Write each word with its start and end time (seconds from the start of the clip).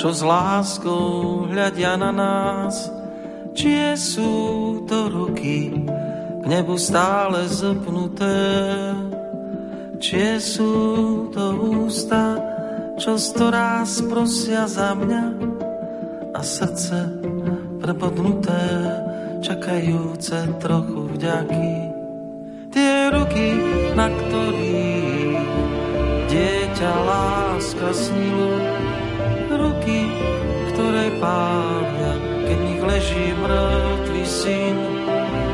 čo 0.00 0.16
s 0.16 0.24
láskou 0.24 1.44
hľadia 1.44 2.00
na 2.00 2.08
nás. 2.08 2.88
Čie 3.52 4.00
sú 4.00 4.32
to 4.88 5.12
ruky, 5.12 5.68
k 6.40 6.44
nebu 6.48 6.80
stále 6.80 7.44
zopnuté. 7.52 8.32
Čie 10.00 10.40
sú 10.40 10.72
to 11.28 11.52
ústa, 11.84 12.40
čo 12.96 13.20
storaz 13.20 14.00
prosia 14.08 14.64
za 14.64 14.96
mňa 14.96 15.24
a 16.32 16.40
srdce 16.40 16.96
prepodnuté, 17.84 18.64
čakajúce 19.44 20.48
trochu 20.64 21.12
vďaky. 21.12 21.72
Tie 22.72 22.96
ruky, 23.12 23.48
na 23.92 24.08
ktorých 24.08 25.44
dieťa 26.32 26.92
láska 27.04 27.92
snilo, 27.92 28.80
ruky, 29.60 30.00
ktoré 30.72 31.06
pália, 31.20 32.12
keď 32.48 32.58
nich 32.64 32.82
leží 32.82 33.26
mŕtvý 33.36 34.24
syn, 34.24 34.76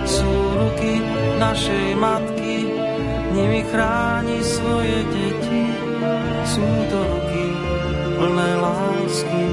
sú 0.06 0.30
ruky 0.54 1.02
našej 1.42 1.86
matky, 1.98 2.70
nimi 3.34 3.66
chráni 3.68 4.38
svoje 4.40 5.02
deti, 5.10 5.64
sú 6.46 6.66
to 6.88 6.98
ruky 7.02 7.46
plné 8.16 8.50
lásky, 8.62 9.44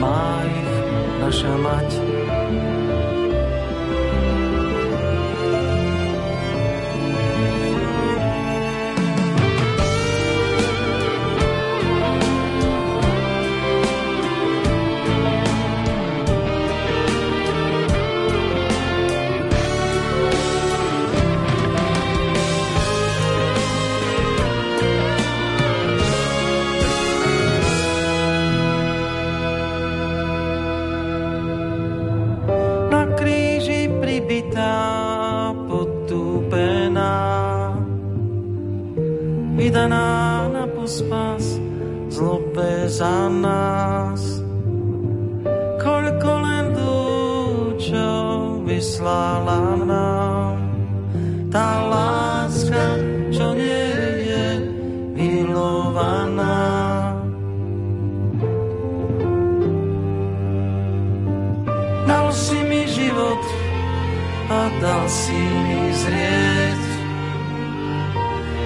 má 0.00 0.42
ich 0.48 0.72
naša 1.22 1.54
mať. 1.60 1.88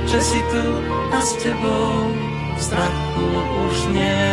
Že 0.09 0.21
si 0.25 0.41
tu 0.49 0.65
a 1.13 1.21
s 1.21 1.37
tebou 1.37 2.09
strachu 2.57 3.29
už 3.69 3.77
nie. 3.93 4.33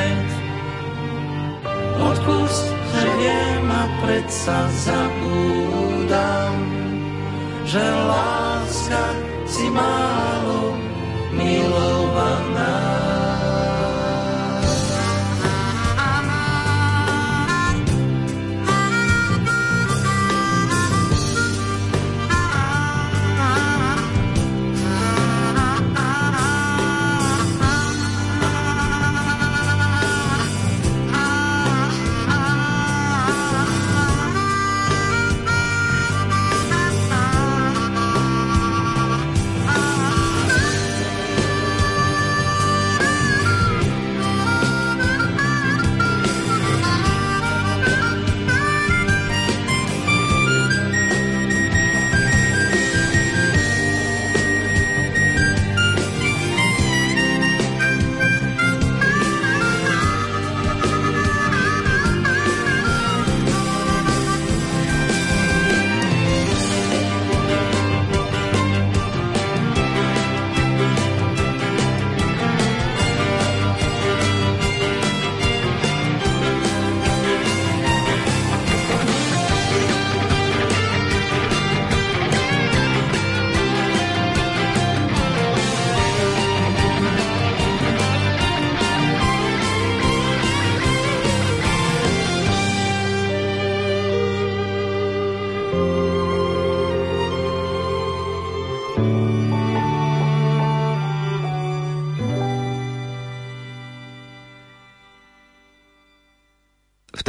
Odpust, 2.00 2.66
že 2.96 3.03
viem 3.19 3.68
a 3.68 3.84
predsa 4.03 4.58
zabúdam, 4.88 6.56
že 7.68 7.84
láska 7.84 9.03
si 9.46 9.68
málo 9.68 10.80
milovaná. 11.35 13.05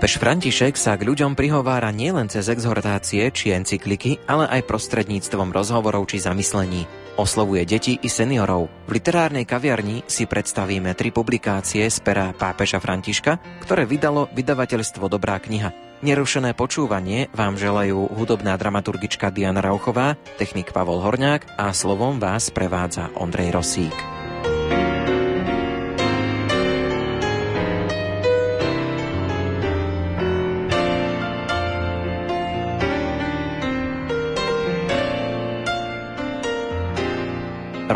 Pápež 0.00 0.16
František 0.16 0.80
sa 0.80 0.96
k 0.96 1.04
ľuďom 1.04 1.36
prihovára 1.36 1.92
nielen 1.92 2.24
cez 2.24 2.48
exhortácie 2.48 3.28
či 3.36 3.52
encykliky, 3.52 4.16
ale 4.24 4.48
aj 4.48 4.64
prostredníctvom 4.64 5.52
rozhovorov 5.52 6.08
či 6.08 6.24
zamyslení. 6.24 6.88
Oslovuje 7.20 7.68
deti 7.68 8.00
i 8.00 8.08
seniorov. 8.08 8.72
V 8.88 8.96
literárnej 8.96 9.44
kaviarni 9.44 10.00
si 10.08 10.24
predstavíme 10.24 10.96
tri 10.96 11.12
publikácie 11.12 11.84
z 11.84 12.00
pera 12.00 12.32
pápeža 12.32 12.80
Františka, 12.80 13.60
ktoré 13.60 13.84
vydalo 13.84 14.32
vydavateľstvo 14.32 15.04
Dobrá 15.04 15.36
kniha. 15.36 16.00
Nerušené 16.00 16.56
počúvanie 16.56 17.28
vám 17.36 17.60
želajú 17.60 18.08
hudobná 18.16 18.56
dramaturgička 18.56 19.28
Diana 19.28 19.60
Rauchová, 19.60 20.16
technik 20.40 20.72
Pavol 20.72 21.04
Horňák 21.04 21.60
a 21.60 21.76
slovom 21.76 22.16
vás 22.16 22.48
prevádza 22.48 23.12
Ondrej 23.20 23.52
Rosík. 23.52 24.19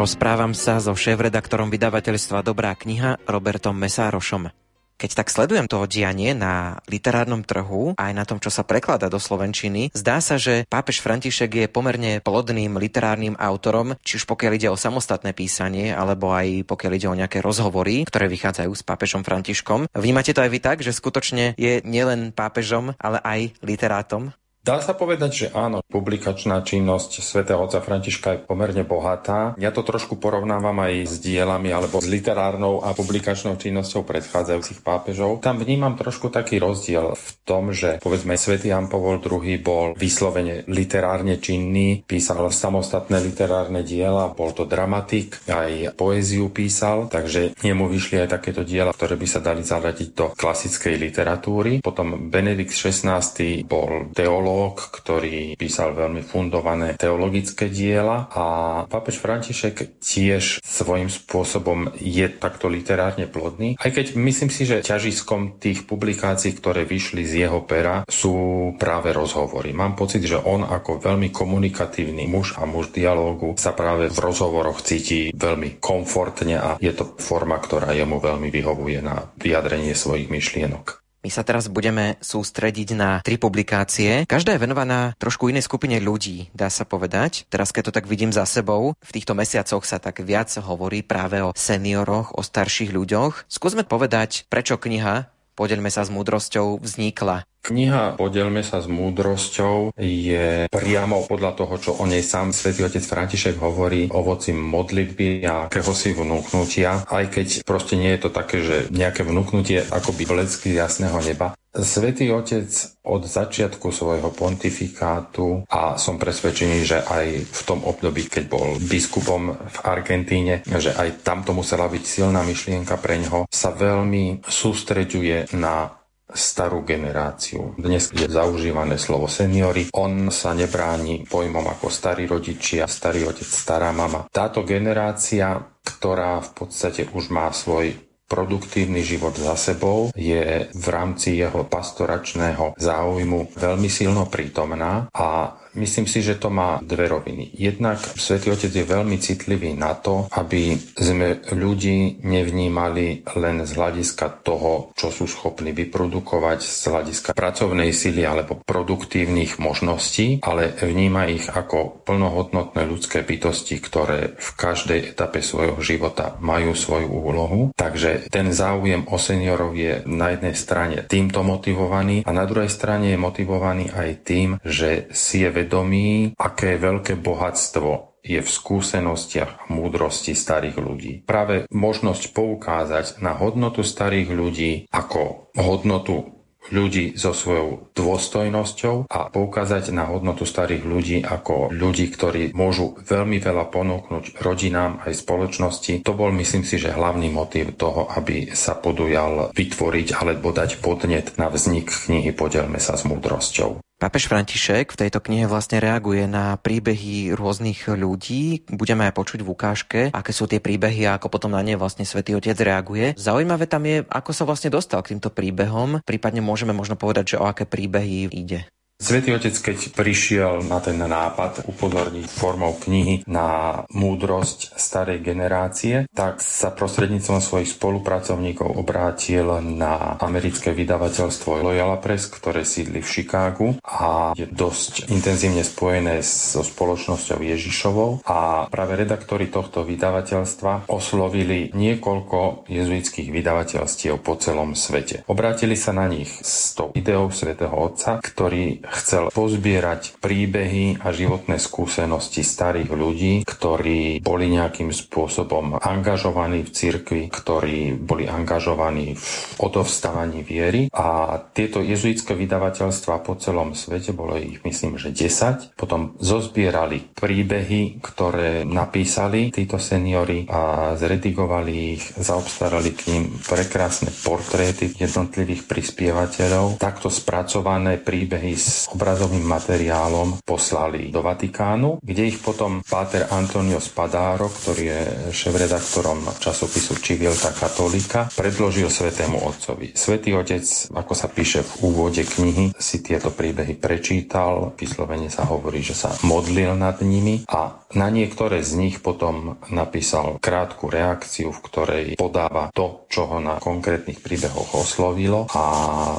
Rozprávam 0.05 0.53
sa 0.53 0.85
so 0.85 0.93
šéf-redaktorom 0.93 1.73
vydavateľstva 1.73 2.45
Dobrá 2.45 2.77
kniha 2.77 3.25
Robertom 3.25 3.73
Mesárošom. 3.73 4.53
Keď 5.01 5.11
tak 5.17 5.33
sledujem 5.33 5.65
to 5.65 5.81
dianie 5.89 6.37
na 6.37 6.77
literárnom 6.93 7.41
trhu 7.41 7.97
aj 7.97 8.13
na 8.13 8.29
tom, 8.29 8.37
čo 8.37 8.53
sa 8.53 8.69
prekladá 8.69 9.09
do 9.09 9.17
slovenčiny, 9.17 9.97
zdá 9.97 10.21
sa, 10.21 10.37
že 10.37 10.69
pápež 10.69 11.01
František 11.01 11.51
je 11.57 11.73
pomerne 11.73 12.21
plodným 12.21 12.77
literárnym 12.77 13.33
autorom, 13.41 13.97
či 14.05 14.21
už 14.21 14.29
pokiaľ 14.29 14.53
ide 14.61 14.69
o 14.69 14.77
samostatné 14.77 15.33
písanie, 15.33 15.97
alebo 15.97 16.37
aj 16.37 16.69
pokiaľ 16.69 16.93
ide 17.01 17.09
o 17.09 17.17
nejaké 17.17 17.41
rozhovory, 17.41 18.05
ktoré 18.05 18.29
vychádzajú 18.29 18.77
s 18.77 18.85
pápežom 18.85 19.25
Františkom. 19.25 19.89
Vnímate 19.97 20.37
to 20.37 20.45
aj 20.45 20.53
vy 20.53 20.61
tak, 20.61 20.85
že 20.85 20.93
skutočne 20.93 21.57
je 21.57 21.81
nielen 21.81 22.37
pápežom, 22.37 22.93
ale 23.01 23.25
aj 23.25 23.57
literátom? 23.65 24.37
Dá 24.65 24.81
sa 24.81 24.97
povedať, 24.97 25.31
že 25.37 25.47
áno, 25.53 25.85
publikačná 25.85 26.65
činnosť 26.65 27.21
svätého 27.21 27.61
otca 27.61 27.85
Františka 27.85 28.29
je 28.33 28.45
pomerne 28.49 28.81
bohatá. 28.81 29.53
Ja 29.61 29.69
to 29.69 29.85
trošku 29.85 30.17
porovnávam 30.17 30.73
aj 30.81 31.05
s 31.05 31.15
dielami 31.21 31.69
alebo 31.69 32.01
s 32.01 32.09
literárnou 32.09 32.81
a 32.81 32.97
publikačnou 32.97 33.61
činnosťou 33.61 34.09
predchádzajúcich 34.09 34.81
pápežov. 34.81 35.45
Tam 35.45 35.61
vnímam 35.61 36.01
trošku 36.01 36.33
taký 36.33 36.65
rozdiel 36.65 37.13
v 37.13 37.29
tom, 37.45 37.77
že 37.77 38.01
povedzme 38.01 38.41
svätý 38.41 38.73
Jan 38.73 38.89
Pavol 38.89 39.21
II 39.21 39.45
bol 39.61 39.93
vyslovene 40.01 40.65
literárne 40.73 41.37
činný, 41.45 42.01
písal 42.01 42.49
samostatné 42.49 43.21
literárne 43.21 43.85
diela, 43.85 44.33
bol 44.33 44.57
to 44.57 44.65
dramatik, 44.65 45.45
aj 45.45 45.93
poéziu 45.93 46.49
písal, 46.49 47.13
takže 47.13 47.53
nemu 47.61 47.85
vyšli 47.85 48.25
aj 48.25 48.41
takéto 48.41 48.65
diela, 48.65 48.97
ktoré 48.97 49.21
by 49.21 49.29
sa 49.29 49.45
dali 49.45 49.61
zaradiť 49.61 50.09
do 50.17 50.33
klasickej 50.33 50.97
literatúry. 50.97 51.85
Potom 51.85 52.33
Benedikt 52.33 52.73
XVI 52.73 53.21
bol 53.69 54.09
teológ 54.17 54.54
teológ, 54.55 54.87
ktorý 54.95 55.59
písal 55.59 55.99
veľmi 55.99 56.23
fundované 56.23 56.95
teologické 56.95 57.67
diela 57.67 58.31
a 58.31 58.45
pápež 58.87 59.19
František 59.19 59.99
tiež 59.99 60.63
svojím 60.63 61.11
spôsobom 61.11 61.91
je 61.99 62.31
takto 62.31 62.71
literárne 62.71 63.27
plodný. 63.27 63.75
Aj 63.83 63.91
keď 63.91 64.15
myslím 64.15 64.55
si, 64.55 64.63
že 64.63 64.87
ťažiskom 64.87 65.59
tých 65.59 65.91
publikácií, 65.91 66.55
ktoré 66.55 66.87
vyšli 66.87 67.27
z 67.27 67.51
jeho 67.51 67.67
pera, 67.67 68.07
sú 68.07 68.71
práve 68.79 69.11
rozhovory. 69.11 69.75
Mám 69.75 69.99
pocit, 69.99 70.23
že 70.23 70.39
on 70.39 70.63
ako 70.63 71.03
veľmi 71.03 71.35
komunikatívny 71.35 72.31
muž 72.31 72.55
a 72.55 72.63
muž 72.63 72.95
dialógu 72.95 73.59
sa 73.59 73.75
práve 73.75 74.07
v 74.07 74.19
rozhovoroch 74.23 74.87
cíti 74.87 75.35
veľmi 75.35 75.83
komfortne 75.83 76.63
a 76.63 76.71
je 76.79 76.95
to 76.95 77.19
forma, 77.19 77.59
ktorá 77.59 77.91
jemu 77.91 78.23
veľmi 78.23 78.55
vyhovuje 78.55 79.03
na 79.03 79.35
vyjadrenie 79.35 79.99
svojich 79.99 80.31
myšlienok. 80.31 81.04
My 81.25 81.33
sa 81.33 81.41
teraz 81.41 81.73
budeme 81.73 82.21
sústrediť 82.21 82.93
na 82.93 83.25
tri 83.25 83.41
publikácie. 83.41 84.29
Každá 84.29 84.53
je 84.53 84.61
venovaná 84.61 85.17
trošku 85.17 85.49
inej 85.49 85.65
skupine 85.65 85.97
ľudí, 85.97 86.53
dá 86.53 86.69
sa 86.69 86.85
povedať. 86.85 87.49
Teraz, 87.49 87.73
keď 87.73 87.89
to 87.89 87.97
tak 87.97 88.05
vidím 88.05 88.29
za 88.29 88.45
sebou, 88.45 88.93
v 89.01 89.15
týchto 89.17 89.33
mesiacoch 89.33 89.89
sa 89.89 89.97
tak 89.97 90.21
viac 90.21 90.53
hovorí 90.61 91.01
práve 91.01 91.41
o 91.41 91.57
senioroch, 91.57 92.37
o 92.37 92.45
starších 92.45 92.93
ľuďoch. 92.93 93.49
Skúsme 93.49 93.89
povedať, 93.89 94.45
prečo 94.53 94.77
kniha 94.77 95.33
Podeľme 95.55 95.87
sa 95.87 96.03
s 96.03 96.11
múdrosťou 96.11 96.83
vznikla. 96.83 97.47
Kniha 97.65 98.13
Podelme 98.21 98.61
sa 98.61 98.85
s 98.85 98.87
múdrosťou 98.93 99.97
je 99.97 100.69
priamo 100.69 101.25
podľa 101.25 101.57
toho, 101.57 101.75
čo 101.81 101.91
o 101.97 102.05
nej 102.05 102.21
sám 102.21 102.53
svätý 102.53 102.85
otec 102.85 103.01
František 103.01 103.57
hovorí, 103.57 104.13
ovoci 104.13 104.53
modlitby 104.53 105.49
a 105.49 105.73
akéhosi 105.73 106.13
vnúknutia, 106.13 107.09
aj 107.09 107.25
keď 107.33 107.47
proste 107.65 107.97
nie 107.97 108.13
je 108.13 108.21
to 108.21 108.31
také, 108.37 108.61
že 108.61 108.93
nejaké 108.93 109.25
vnúknutie 109.25 109.81
akoby 109.81 110.29
vlecky 110.29 110.77
z 110.77 110.85
jasného 110.85 111.17
neba. 111.25 111.57
Svetý 111.75 112.31
Otec 112.31 112.71
od 113.03 113.27
začiatku 113.27 113.91
svojho 113.91 114.31
pontifikátu 114.31 115.67
a 115.67 115.99
som 115.99 116.23
presvedčený, 116.23 116.79
že 116.87 117.03
aj 117.03 117.27
v 117.51 117.61
tom 117.67 117.83
období, 117.83 118.31
keď 118.31 118.45
bol 118.47 118.79
biskupom 118.79 119.59
v 119.59 119.79
Argentíne, 119.83 120.63
že 120.63 120.95
aj 120.95 121.27
tam 121.27 121.43
to 121.43 121.51
musela 121.51 121.91
byť 121.91 122.05
silná 122.07 122.47
myšlienka 122.47 122.95
pre 123.03 123.19
ňoho, 123.27 123.51
sa 123.51 123.75
veľmi 123.75 124.47
sústreďuje 124.47 125.57
na 125.59 126.04
starú 126.35 126.83
generáciu. 126.83 127.79
Dnes 127.79 128.11
je 128.11 128.27
zaužívané 128.27 128.99
slovo 128.99 129.31
seniory. 129.31 129.89
On 129.95 130.29
sa 130.35 130.53
nebráni 130.53 131.25
pojmom 131.25 131.65
ako 131.71 131.87
starí 131.89 132.27
rodičia, 132.27 132.91
starý 132.91 133.31
otec, 133.31 133.47
stará 133.47 133.95
mama. 133.95 134.27
Táto 134.29 134.67
generácia, 134.67 135.55
ktorá 135.81 136.43
v 136.43 136.51
podstate 136.53 137.07
už 137.15 137.31
má 137.31 137.49
svoj 137.55 137.95
produktívny 138.27 139.07
život 139.07 139.37
za 139.39 139.55
sebou, 139.55 140.11
je 140.17 140.67
v 140.73 140.87
rámci 140.91 141.39
jeho 141.39 141.63
pastoračného 141.71 142.75
záujmu 142.75 143.55
veľmi 143.55 143.87
silno 143.87 144.27
prítomná 144.27 145.07
a 145.15 145.55
Myslím 145.75 146.07
si, 146.07 146.23
že 146.23 146.39
to 146.39 146.55
má 146.55 146.79
dve 146.83 147.11
roviny. 147.11 147.51
Jednak 147.59 147.99
Svetý 148.15 148.55
Otec 148.55 148.71
je 148.71 148.87
veľmi 148.87 149.19
citlivý 149.19 149.75
na 149.75 149.99
to, 149.99 150.31
aby 150.31 150.79
sme 150.95 151.43
ľudí 151.51 152.23
nevnímali 152.23 153.27
len 153.35 153.67
z 153.67 153.71
hľadiska 153.75 154.47
toho, 154.47 154.95
čo 154.95 155.11
sú 155.11 155.27
schopní 155.27 155.75
vyprodukovať 155.75 156.59
z 156.63 156.83
hľadiska 156.91 157.31
pracovnej 157.35 157.91
sily 157.91 158.23
alebo 158.23 158.63
produktívnych 158.63 159.59
možností, 159.59 160.39
ale 160.47 160.79
vníma 160.79 161.27
ich 161.31 161.51
ako 161.51 162.07
plnohodnotné 162.07 162.87
ľudské 162.87 163.27
bytosti, 163.27 163.83
ktoré 163.83 164.39
v 164.39 164.51
každej 164.55 165.17
etape 165.17 165.43
svojho 165.43 165.79
života 165.83 166.39
majú 166.39 166.77
svoju 166.79 167.11
úlohu. 167.11 167.61
Takže 167.75 168.31
ten 168.31 168.55
záujem 168.55 169.11
o 169.11 169.19
seniorov 169.19 169.75
je 169.75 170.07
na 170.07 170.37
jednej 170.37 170.55
strane 170.55 170.97
týmto 171.09 171.43
motivovaný 171.43 172.23
a 172.23 172.31
na 172.31 172.47
druhej 172.47 172.71
strane 172.71 173.15
je 173.15 173.19
motivovaný 173.19 173.91
aj 173.91 174.11
tým, 174.23 174.49
že 174.63 175.11
si 175.11 175.43
je 175.43 175.51
vedomí, 175.65 176.37
aké 176.37 176.77
veľké 176.77 177.17
bohatstvo 177.17 178.21
je 178.25 178.41
v 178.41 178.49
skúsenostiach 178.49 179.65
a 179.65 179.69
múdrosti 179.69 180.33
starých 180.33 180.77
ľudí. 180.81 181.13
Práve 181.25 181.69
možnosť 181.69 182.33
poukázať 182.33 183.07
na 183.21 183.37
hodnotu 183.37 183.85
starých 183.85 184.29
ľudí 184.33 184.73
ako 184.89 185.53
hodnotu 185.57 186.33
ľudí 186.73 187.13
so 187.21 187.37
svojou 187.37 187.93
dôstojnosťou 187.93 189.13
a 189.13 189.29
poukázať 189.29 189.93
na 189.93 190.09
hodnotu 190.09 190.49
starých 190.49 190.85
ľudí 190.89 191.17
ako 191.21 191.69
ľudí, 191.69 192.09
ktorí 192.09 192.57
môžu 192.57 192.97
veľmi 193.05 193.37
veľa 193.37 193.69
ponúknuť 193.69 194.41
rodinám 194.41 195.05
aj 195.05 195.13
spoločnosti. 195.21 196.01
To 196.09 196.17
bol, 196.17 196.33
myslím 196.33 196.65
si, 196.65 196.81
že 196.81 196.97
hlavný 196.97 197.29
motív 197.29 197.77
toho, 197.77 198.09
aby 198.09 198.57
sa 198.57 198.73
podujal 198.81 199.53
vytvoriť 199.53 200.17
alebo 200.17 200.57
dať 200.57 200.81
podnet 200.81 201.37
na 201.37 201.53
vznik 201.53 201.93
knihy 201.93 202.33
Podelme 202.33 202.81
sa 202.81 202.97
s 202.97 203.05
múdrosťou. 203.05 203.85
Pápež 204.05 204.29
František 204.29 204.93
v 204.93 205.01
tejto 205.01 205.17
knihe 205.25 205.49
vlastne 205.49 205.81
reaguje 205.81 206.29
na 206.29 206.61
príbehy 206.61 207.33
rôznych 207.33 207.89
ľudí. 207.89 208.61
Budeme 208.69 209.09
aj 209.09 209.17
počuť 209.17 209.41
v 209.41 209.49
ukážke, 209.49 210.01
aké 210.13 210.29
sú 210.29 210.45
tie 210.45 210.61
príbehy 210.61 211.09
a 211.09 211.17
ako 211.17 211.33
potom 211.33 211.57
na 211.57 211.65
ne 211.65 211.73
vlastne 211.73 212.05
Svetý 212.05 212.37
Otec 212.37 212.53
reaguje. 212.61 213.17
Zaujímavé 213.17 213.65
tam 213.65 213.89
je, 213.89 214.05
ako 214.05 214.37
sa 214.37 214.45
vlastne 214.45 214.69
dostal 214.69 215.01
k 215.01 215.17
týmto 215.17 215.33
príbehom. 215.33 216.05
Prípadne 216.05 216.45
môžeme 216.45 216.77
možno 216.77 217.01
povedať, 217.01 217.33
že 217.33 217.41
o 217.41 217.49
aké 217.49 217.65
príbehy 217.65 218.29
ide. 218.29 218.69
Svetý 219.05 219.37
Otec, 219.37 219.53
keď 219.53 219.93
prišiel 219.93 220.65
na 220.65 220.81
ten 220.81 220.97
nápad 220.97 221.69
upozorniť 221.69 222.25
formou 222.25 222.73
knihy 222.73 223.29
na 223.29 223.85
múdrosť 223.93 224.81
starej 224.81 225.21
generácie, 225.21 226.09
tak 226.17 226.41
sa 226.41 226.73
prostredníctvom 226.73 227.45
svojich 227.45 227.77
spolupracovníkov 227.77 228.65
obrátil 228.65 229.61
na 229.61 230.17
americké 230.25 230.73
vydavateľstvo 230.73 231.69
Loyola 231.69 232.01
Press, 232.01 232.33
ktoré 232.33 232.65
sídli 232.65 233.05
v 233.05 233.11
Chicagu 233.13 233.77
a 233.85 234.33
je 234.33 234.49
dosť 234.49 235.13
intenzívne 235.13 235.69
spojené 235.69 236.25
so 236.25 236.65
spoločnosťou 236.65 237.45
Ježišovou 237.45 238.25
a 238.25 238.73
práve 238.73 239.05
redaktori 239.05 239.53
tohto 239.53 239.85
vydavateľstva 239.85 240.89
oslovili 240.89 241.77
niekoľko 241.77 242.73
jezuitských 242.73 243.29
vydavateľstiev 243.29 244.17
po 244.25 244.41
celom 244.41 244.73
svete. 244.73 245.29
Obrátili 245.29 245.77
sa 245.77 245.93
na 245.93 246.09
nich 246.09 246.33
s 246.41 246.73
tou 246.73 246.89
ideou 246.97 247.29
svätého 247.29 247.77
Otca, 247.77 248.25
ktorý 248.25 248.94
chcel 248.95 249.35
pozbierať 249.35 250.17
príbehy 250.23 251.03
a 251.03 251.11
životné 251.11 251.59
skúsenosti 251.59 252.47
starých 252.47 252.91
ľudí, 252.95 253.35
ktorí 253.43 254.23
boli 254.23 254.47
nejakým 254.55 254.95
spôsobom 254.95 255.83
angažovaní 255.83 256.63
v 256.63 256.71
cirkvi, 256.71 257.23
ktorí 257.29 257.99
boli 257.99 258.31
angažovaní 258.31 259.19
v 259.19 259.29
odovstávaní 259.59 260.47
viery. 260.47 260.87
A 260.95 261.39
tieto 261.53 261.83
jezuitské 261.83 262.39
vydavateľstva 262.39 263.21
po 263.27 263.35
celom 263.37 263.75
svete, 263.75 264.15
bolo 264.15 264.39
ich 264.39 264.63
myslím, 264.63 264.97
že 264.97 265.11
10, 265.11 265.75
potom 265.75 266.15
zozbierali 266.23 267.13
príbehy, 267.15 267.99
ktoré 268.01 268.63
napísali 268.63 269.51
títo 269.51 269.83
seniory 269.83 270.47
a 270.47 270.95
zredigovali 270.95 271.73
ich, 271.99 272.05
zaobstarali 272.15 272.91
k 272.95 273.01
ním 273.11 273.25
prekrásne 273.43 274.13
portréty 274.23 274.95
jednotlivých 274.95 275.67
prispievateľov, 275.67 276.79
takto 276.79 277.11
spracované 277.11 277.99
príbehy 277.99 278.55
z 278.55 278.84
s 278.85 278.93
obrazovým 278.93 279.49
materiálom 279.49 280.45
poslali 280.45 281.09
do 281.09 281.25
Vatikánu, 281.25 282.05
kde 282.05 282.29
ich 282.29 282.37
potom 282.45 282.85
páter 282.85 283.25
Antonio 283.33 283.81
Spadaro, 283.81 284.53
ktorý 284.53 284.83
je 284.85 285.01
šéf-redaktorom 285.33 286.29
časopisu 286.37 287.01
Civilta 287.01 287.57
Katolika, 287.57 288.29
predložil 288.37 288.93
Svetému 288.93 289.41
Otcovi. 289.41 289.97
Svetý 289.97 290.37
Otec, 290.37 290.93
ako 290.93 291.17
sa 291.17 291.33
píše 291.33 291.65
v 291.65 291.73
úvode 291.89 292.21
knihy, 292.29 292.77
si 292.77 293.01
tieto 293.01 293.33
príbehy 293.33 293.81
prečítal, 293.81 294.77
vyslovene 294.77 295.33
sa 295.33 295.49
hovorí, 295.49 295.81
že 295.81 295.97
sa 295.97 296.13
modlil 296.21 296.77
nad 296.77 297.01
nimi 297.01 297.49
a 297.49 297.81
na 297.95 298.11
niektoré 298.13 298.61
z 298.61 298.77
nich 298.77 298.97
potom 299.01 299.57
napísal 299.71 300.37
krátku 300.43 300.91
reakciu, 300.93 301.55
v 301.55 301.65
ktorej 301.65 302.05
podáva 302.21 302.69
to, 302.75 303.07
čo 303.09 303.31
ho 303.31 303.39
na 303.41 303.63
konkrétnych 303.63 304.19
príbehoch 304.19 304.77
oslovilo 304.77 305.47
a 305.55 305.65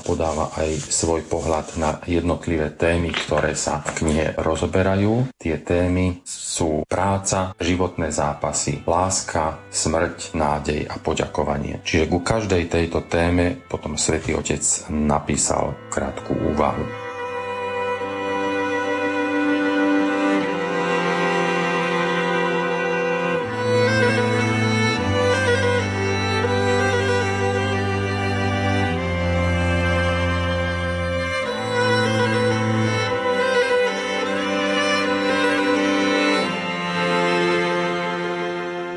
podáva 0.02 0.56
aj 0.56 0.72
svoj 0.88 1.28
pohľad 1.28 1.76
na 1.76 2.00
jednotlivé 2.08 2.45
témy, 2.78 3.10
ktoré 3.12 3.58
sa 3.58 3.82
v 3.82 3.90
knihe 4.02 4.26
rozoberajú. 4.38 5.34
Tie 5.36 5.58
témy 5.62 6.22
sú 6.26 6.86
práca, 6.86 7.58
životné 7.58 8.14
zápasy, 8.14 8.86
láska, 8.86 9.66
smrť, 9.70 10.38
nádej 10.38 10.86
a 10.86 10.96
poďakovanie. 11.02 11.82
Čiže 11.82 12.10
ku 12.10 12.22
každej 12.22 12.70
tejto 12.70 13.06
téme 13.10 13.58
potom 13.68 13.98
svätý 13.98 14.38
Otec 14.38 14.62
napísal 14.90 15.76
krátku 15.90 16.34
úvahu. 16.34 17.05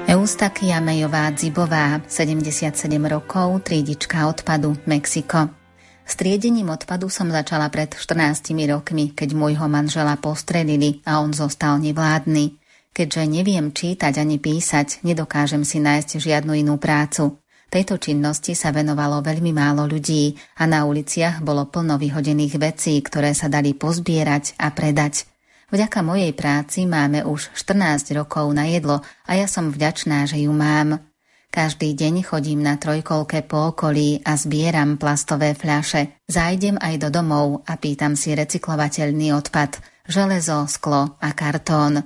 Eustakia 0.09 0.81
Mejová 0.81 1.29
Dzibová, 1.37 2.01
77 2.09 2.73
rokov, 3.13 3.61
trídička 3.61 4.25
odpadu, 4.25 4.73
Mexiko. 4.89 5.53
S 6.01 6.17
triedením 6.17 6.73
odpadu 6.73 7.13
som 7.13 7.29
začala 7.29 7.69
pred 7.69 7.93
14 7.93 8.57
rokmi, 8.73 9.13
keď 9.13 9.37
môjho 9.37 9.69
manžela 9.69 10.17
postrelili 10.17 11.05
a 11.05 11.21
on 11.21 11.37
zostal 11.37 11.77
nevládny. 11.85 12.57
Keďže 12.97 13.23
neviem 13.29 13.69
čítať 13.69 14.17
ani 14.17 14.41
písať, 14.41 15.05
nedokážem 15.05 15.61
si 15.69 15.77
nájsť 15.77 16.25
žiadnu 16.25 16.57
inú 16.57 16.81
prácu. 16.81 17.45
Tejto 17.69 18.01
činnosti 18.01 18.57
sa 18.57 18.73
venovalo 18.73 19.21
veľmi 19.21 19.53
málo 19.53 19.85
ľudí 19.85 20.33
a 20.57 20.65
na 20.65 20.89
uliciach 20.89 21.45
bolo 21.45 21.69
plno 21.69 22.01
vyhodených 22.01 22.57
vecí, 22.57 22.97
ktoré 23.05 23.37
sa 23.37 23.53
dali 23.53 23.77
pozbierať 23.77 24.57
a 24.57 24.73
predať. 24.73 25.29
Vďaka 25.69 26.01
mojej 26.01 26.33
práci 26.33 26.89
máme 26.89 27.29
už 27.29 27.53
14 27.53 28.17
rokov 28.17 28.49
na 28.57 28.65
jedlo 28.65 29.05
a 29.29 29.37
ja 29.37 29.45
som 29.45 29.69
vďačná, 29.69 30.25
že 30.25 30.41
ju 30.41 30.53
mám. 30.57 31.05
Každý 31.53 31.93
deň 31.93 32.25
chodím 32.25 32.65
na 32.65 32.81
trojkolke 32.81 33.45
po 33.45 33.77
okolí 33.77 34.25
a 34.25 34.33
zbieram 34.41 34.97
plastové 34.97 35.53
fľaše. 35.53 36.25
Zajdem 36.25 36.81
aj 36.81 36.95
do 37.05 37.09
domov 37.13 37.69
a 37.69 37.77
pýtam 37.77 38.17
si 38.17 38.33
recyklovateľný 38.33 39.37
odpad, 39.37 39.81
železo, 40.09 40.65
sklo 40.69 41.21
a 41.21 41.29
kartón. 41.37 42.01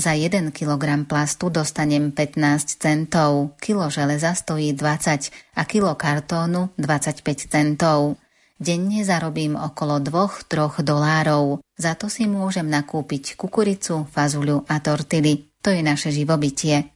Za 0.00 0.16
1 0.16 0.52
kg 0.56 0.84
plastu 1.04 1.52
dostanem 1.52 2.08
15 2.08 2.80
centov, 2.80 3.52
kilo 3.60 3.92
železa 3.92 4.32
stojí 4.32 4.72
20 4.72 5.60
a 5.60 5.62
kilo 5.68 5.92
kartónu 5.92 6.72
25 6.80 7.52
centov. 7.52 8.16
Denne 8.56 9.04
zarobím 9.04 9.60
okolo 9.60 10.00
2-3 10.00 10.80
dolárov. 10.80 11.63
Za 11.74 11.98
to 11.98 12.06
si 12.06 12.30
môžem 12.30 12.70
nakúpiť 12.70 13.34
kukuricu, 13.34 14.06
fazuľu 14.14 14.62
a 14.70 14.78
tortily. 14.78 15.50
To 15.58 15.74
je 15.74 15.82
naše 15.82 16.14
živobytie. 16.14 16.94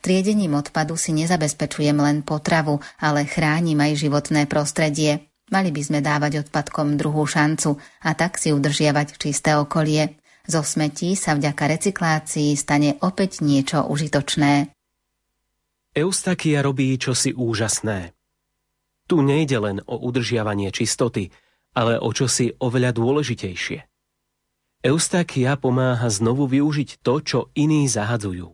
Triedením 0.00 0.56
odpadu 0.56 0.96
si 0.96 1.12
nezabezpečujem 1.12 1.98
len 1.98 2.22
potravu, 2.22 2.78
ale 3.02 3.26
chránim 3.26 3.76
aj 3.76 4.00
životné 4.00 4.46
prostredie. 4.46 5.28
Mali 5.50 5.74
by 5.74 5.82
sme 5.82 5.98
dávať 5.98 6.46
odpadkom 6.46 6.94
druhú 6.94 7.26
šancu 7.26 7.76
a 8.06 8.14
tak 8.14 8.38
si 8.38 8.54
udržiavať 8.54 9.18
čisté 9.18 9.58
okolie. 9.58 10.16
Zo 10.46 10.62
smetí 10.62 11.18
sa 11.18 11.34
vďaka 11.34 11.76
recyklácii 11.76 12.54
stane 12.54 12.96
opäť 13.02 13.42
niečo 13.42 13.82
užitočné. 13.82 14.70
Eustakia 15.90 16.62
robí 16.62 16.94
čosi 16.96 17.34
úžasné. 17.34 18.14
Tu 19.10 19.18
nejde 19.26 19.58
len 19.58 19.82
o 19.90 19.98
udržiavanie 20.06 20.70
čistoty, 20.70 21.34
ale 21.74 21.98
o 21.98 22.14
čosi 22.14 22.54
oveľa 22.62 22.94
dôležitejšie. 22.94 23.89
Eustakia 24.80 25.60
pomáha 25.60 26.08
znovu 26.08 26.48
využiť 26.48 27.04
to, 27.04 27.20
čo 27.20 27.38
iní 27.52 27.84
zahadzujú. 27.84 28.48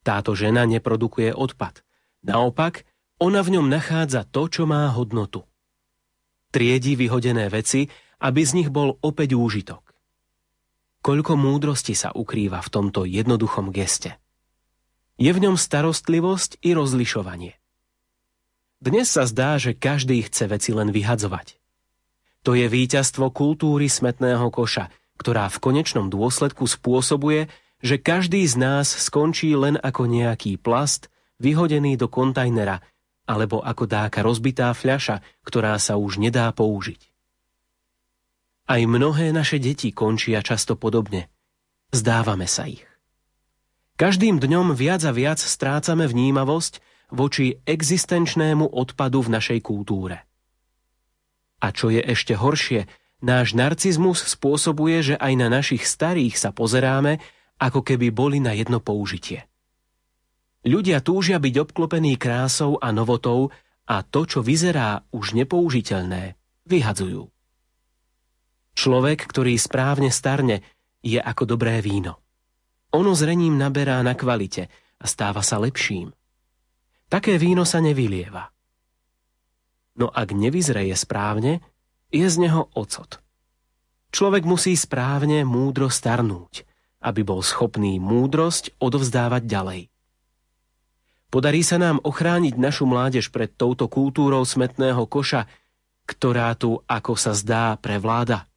Táto 0.00 0.32
žena 0.32 0.64
neprodukuje 0.64 1.36
odpad. 1.36 1.84
Naopak, 2.24 2.88
ona 3.20 3.44
v 3.44 3.60
ňom 3.60 3.68
nachádza 3.68 4.24
to, 4.24 4.48
čo 4.48 4.64
má 4.64 4.88
hodnotu. 4.88 5.44
Triedi 6.48 6.96
vyhodené 6.96 7.52
veci, 7.52 7.92
aby 8.24 8.40
z 8.40 8.56
nich 8.56 8.68
bol 8.72 8.96
opäť 9.04 9.36
úžitok. 9.36 9.84
Koľko 11.04 11.36
múdrosti 11.36 11.92
sa 11.92 12.08
ukrýva 12.08 12.64
v 12.64 12.72
tomto 12.72 13.04
jednoduchom 13.04 13.68
geste. 13.68 14.16
Je 15.20 15.28
v 15.28 15.44
ňom 15.44 15.60
starostlivosť 15.60 16.64
i 16.64 16.72
rozlišovanie. 16.72 17.52
Dnes 18.80 19.12
sa 19.12 19.28
zdá, 19.28 19.60
že 19.60 19.76
každý 19.76 20.24
chce 20.24 20.48
veci 20.48 20.72
len 20.72 20.88
vyhadzovať. 20.88 21.60
To 22.48 22.56
je 22.56 22.64
víťazstvo 22.64 23.28
kultúry 23.28 23.92
smetného 23.92 24.48
koša, 24.48 24.88
ktorá 25.18 25.50
v 25.50 25.58
konečnom 25.58 26.06
dôsledku 26.08 26.64
spôsobuje, 26.64 27.50
že 27.82 27.98
každý 27.98 28.46
z 28.46 28.58
nás 28.58 28.86
skončí 28.88 29.54
len 29.54 29.78
ako 29.78 30.06
nejaký 30.06 30.58
plast 30.58 31.10
vyhodený 31.38 31.98
do 31.98 32.10
kontajnera 32.10 32.82
alebo 33.28 33.60
ako 33.60 33.84
dáka 33.84 34.24
rozbitá 34.24 34.72
fľaša, 34.72 35.20
ktorá 35.44 35.76
sa 35.76 36.00
už 36.00 36.16
nedá 36.16 36.48
použiť. 36.48 37.12
Aj 38.68 38.80
mnohé 38.80 39.36
naše 39.36 39.60
deti 39.60 39.92
končia 39.92 40.40
často 40.40 40.80
podobne. 40.80 41.28
Zdávame 41.92 42.48
sa 42.48 42.68
ich. 42.68 42.84
Každým 44.00 44.40
dňom 44.40 44.72
viac 44.72 45.04
a 45.04 45.12
viac 45.12 45.40
strácame 45.40 46.08
vnímavosť 46.08 46.80
voči 47.12 47.58
existenčnému 47.64 48.70
odpadu 48.70 49.24
v 49.24 49.32
našej 49.40 49.60
kultúre. 49.64 50.24
A 51.58 51.74
čo 51.74 51.90
je 51.90 51.98
ešte 52.04 52.36
horšie, 52.38 52.86
náš 53.22 53.54
narcizmus 53.54 54.22
spôsobuje, 54.24 55.14
že 55.14 55.16
aj 55.18 55.32
na 55.38 55.48
našich 55.50 55.86
starých 55.86 56.38
sa 56.38 56.50
pozeráme, 56.54 57.18
ako 57.58 57.82
keby 57.82 58.14
boli 58.14 58.38
na 58.38 58.54
jedno 58.54 58.78
použitie. 58.78 59.46
Ľudia 60.66 61.02
túžia 61.02 61.38
byť 61.38 61.54
obklopení 61.70 62.18
krásou 62.18 62.78
a 62.82 62.90
novotou 62.90 63.54
a 63.88 64.02
to, 64.02 64.26
čo 64.26 64.40
vyzerá 64.42 65.06
už 65.14 65.38
nepoužiteľné, 65.38 66.36
vyhadzujú. 66.66 67.30
Človek, 68.78 69.18
ktorý 69.26 69.58
správne 69.58 70.10
starne, 70.12 70.62
je 71.02 71.18
ako 71.18 71.56
dobré 71.56 71.82
víno. 71.82 72.22
Ono 72.94 73.12
zrením 73.14 73.58
naberá 73.58 73.98
na 74.06 74.14
kvalite 74.14 74.70
a 74.98 75.04
stáva 75.06 75.42
sa 75.42 75.58
lepším. 75.58 76.14
Také 77.08 77.40
víno 77.40 77.64
sa 77.64 77.80
nevylieva. 77.80 78.52
No 79.98 80.12
ak 80.12 80.30
nevyzreje 80.30 80.94
správne, 80.94 81.64
je 82.08 82.26
z 82.26 82.36
neho 82.40 82.68
ocot. 82.72 83.20
Človek 84.08 84.48
musí 84.48 84.72
správne 84.72 85.44
múdro 85.44 85.92
starnúť, 85.92 86.64
aby 87.04 87.20
bol 87.22 87.44
schopný 87.44 88.00
múdrosť 88.00 88.72
odovzdávať 88.80 89.42
ďalej. 89.44 89.80
Podarí 91.28 91.60
sa 91.60 91.76
nám 91.76 92.00
ochrániť 92.00 92.56
našu 92.56 92.88
mládež 92.88 93.28
pred 93.28 93.52
touto 93.52 93.84
kultúrou 93.84 94.40
smetného 94.48 95.04
koša, 95.04 95.44
ktorá 96.08 96.56
tu, 96.56 96.80
ako 96.88 97.20
sa 97.20 97.36
zdá, 97.36 97.76
prevláda. 97.76 98.48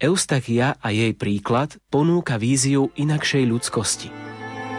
Eustakia 0.00 0.80
a 0.80 0.88
jej 0.88 1.12
príklad 1.12 1.76
ponúka 1.92 2.40
víziu 2.40 2.88
inakšej 2.96 3.44
ľudskosti. 3.44 4.08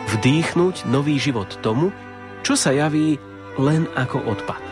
Vdýchnuť 0.09 0.89
nový 0.89 1.21
život 1.21 1.53
tomu, 1.61 1.93
čo 2.41 2.57
sa 2.57 2.73
javí 2.73 3.21
len 3.61 3.85
ako 3.93 4.25
odpad. 4.25 4.64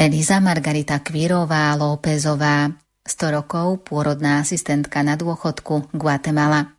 Eliza 0.00 0.40
Margarita 0.40 0.96
Kvírová 1.04 1.76
Lópezová, 1.76 2.72
100 3.04 3.36
rokov 3.36 3.84
pôrodná 3.84 4.40
asistentka 4.40 5.04
na 5.04 5.12
dôchodku 5.12 5.92
Guatemala. 5.92 6.72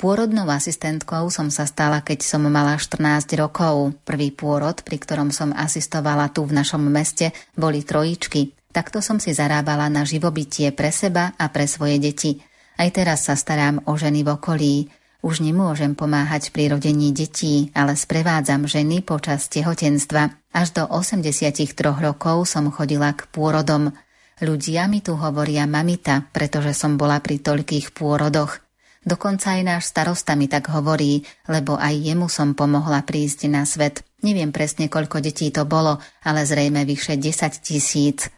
Pôrodnou 0.00 0.48
asistentkou 0.48 1.28
som 1.28 1.52
sa 1.52 1.68
stala, 1.68 2.00
keď 2.00 2.24
som 2.24 2.40
mala 2.48 2.80
14 2.80 3.36
rokov. 3.36 4.00
Prvý 4.00 4.32
pôrod, 4.32 4.80
pri 4.80 4.96
ktorom 4.96 5.28
som 5.28 5.52
asistovala 5.52 6.32
tu 6.32 6.48
v 6.48 6.56
našom 6.56 6.80
meste, 6.88 7.36
boli 7.52 7.84
trojičky. 7.84 8.56
Takto 8.72 9.04
som 9.04 9.20
si 9.20 9.36
zarábala 9.36 9.92
na 9.92 10.08
živobytie 10.08 10.72
pre 10.72 10.88
seba 10.88 11.36
a 11.36 11.52
pre 11.52 11.68
svoje 11.68 12.00
deti. 12.00 12.40
Aj 12.80 12.88
teraz 12.88 13.28
sa 13.28 13.36
starám 13.36 13.84
o 13.84 13.92
ženy 14.00 14.24
v 14.24 14.28
okolí. 14.40 14.74
Už 15.20 15.44
nemôžem 15.44 15.92
pomáhať 15.92 16.48
pri 16.56 16.72
rodení 16.72 17.12
detí, 17.12 17.68
ale 17.76 17.92
sprevádzam 17.92 18.64
ženy 18.64 19.04
počas 19.04 19.52
tehotenstva. 19.52 20.37
Až 20.52 20.74
do 20.74 20.84
83 20.88 21.76
rokov 22.00 22.48
som 22.48 22.72
chodila 22.72 23.12
k 23.12 23.28
pôrodom. 23.28 23.92
Ľudia 24.38 24.86
mi 24.86 25.02
tu 25.02 25.18
hovoria 25.18 25.66
mamita, 25.68 26.30
pretože 26.30 26.72
som 26.72 26.96
bola 26.96 27.20
pri 27.20 27.42
toľkých 27.42 27.92
pôrodoch. 27.92 28.62
Dokonca 29.04 29.56
aj 29.56 29.62
náš 29.62 29.84
starosta 29.88 30.34
mi 30.34 30.50
tak 30.50 30.68
hovorí, 30.68 31.22
lebo 31.46 31.78
aj 31.78 31.94
jemu 31.96 32.26
som 32.28 32.52
pomohla 32.52 33.06
prísť 33.06 33.48
na 33.48 33.64
svet. 33.64 34.04
Neviem 34.20 34.50
presne, 34.50 34.90
koľko 34.90 35.22
detí 35.22 35.48
to 35.54 35.62
bolo, 35.64 36.02
ale 36.26 36.42
zrejme 36.42 36.82
vyše 36.82 37.16
10 37.16 37.62
tisíc. 37.62 38.28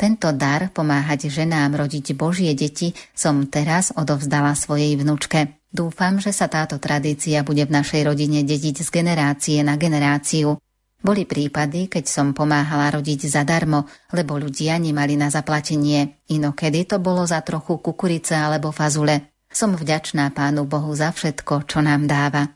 Tento 0.00 0.32
dar 0.32 0.72
pomáhať 0.72 1.28
ženám 1.28 1.76
rodiť 1.76 2.16
Božie 2.16 2.56
deti 2.56 2.96
som 3.12 3.44
teraz 3.44 3.92
odovzdala 3.92 4.56
svojej 4.56 4.96
vnučke. 4.96 5.60
Dúfam, 5.68 6.16
že 6.16 6.32
sa 6.32 6.48
táto 6.48 6.80
tradícia 6.80 7.44
bude 7.44 7.68
v 7.68 7.76
našej 7.76 8.08
rodine 8.08 8.40
dediť 8.40 8.80
z 8.80 8.88
generácie 8.88 9.60
na 9.60 9.76
generáciu. 9.76 10.56
Boli 11.00 11.24
prípady, 11.24 11.88
keď 11.88 12.04
som 12.04 12.36
pomáhala 12.36 13.00
rodiť 13.00 13.24
zadarmo, 13.24 13.88
lebo 14.12 14.36
ľudia 14.36 14.76
nemali 14.76 15.16
na 15.16 15.32
zaplatenie. 15.32 16.20
Inokedy 16.28 16.84
to 16.84 17.00
bolo 17.00 17.24
za 17.24 17.40
trochu 17.40 17.80
kukurice 17.80 18.36
alebo 18.36 18.68
fazule. 18.68 19.32
Som 19.48 19.74
vďačná 19.74 20.28
Pánu 20.36 20.68
Bohu 20.68 20.92
za 20.92 21.08
všetko, 21.08 21.64
čo 21.64 21.80
nám 21.80 22.04
dáva. 22.04 22.52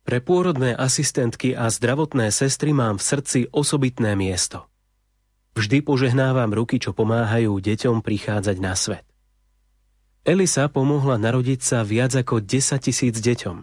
Pre 0.00 0.18
pôrodné 0.24 0.72
asistentky 0.72 1.52
a 1.52 1.68
zdravotné 1.68 2.32
sestry 2.32 2.72
mám 2.72 2.96
v 2.96 3.04
srdci 3.04 3.38
osobitné 3.52 4.16
miesto. 4.16 4.66
Vždy 5.54 5.84
požehnávam 5.84 6.50
ruky, 6.56 6.80
čo 6.80 6.96
pomáhajú 6.96 7.52
deťom 7.60 8.00
prichádzať 8.00 8.56
na 8.58 8.72
svet. 8.72 9.04
Elisa 10.24 10.66
pomohla 10.72 11.20
narodiť 11.20 11.60
sa 11.60 11.78
viac 11.84 12.16
ako 12.16 12.40
10 12.40 12.80
tisíc 12.80 13.20
deťom. 13.20 13.56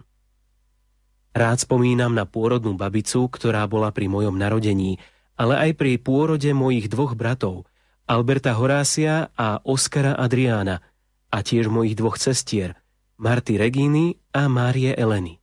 Rád 1.36 1.58
spomínam 1.68 2.16
na 2.16 2.24
pôrodnú 2.24 2.74
babicu, 2.74 3.28
ktorá 3.28 3.68
bola 3.68 3.92
pri 3.92 4.08
mojom 4.08 4.34
narodení, 4.36 4.96
ale 5.38 5.54
aj 5.68 5.70
pri 5.78 6.00
pôrode 6.00 6.50
mojich 6.50 6.90
dvoch 6.90 7.14
bratov, 7.14 7.68
Alberta 8.08 8.56
Horácia 8.56 9.30
a 9.36 9.60
Oskara 9.62 10.16
Adriána, 10.16 10.80
a 11.28 11.38
tiež 11.44 11.68
mojich 11.68 11.94
dvoch 11.94 12.16
cestier, 12.16 12.80
Marty 13.20 13.60
Regíny 13.60 14.16
a 14.32 14.48
Márie 14.48 14.96
Eleny. 14.96 15.36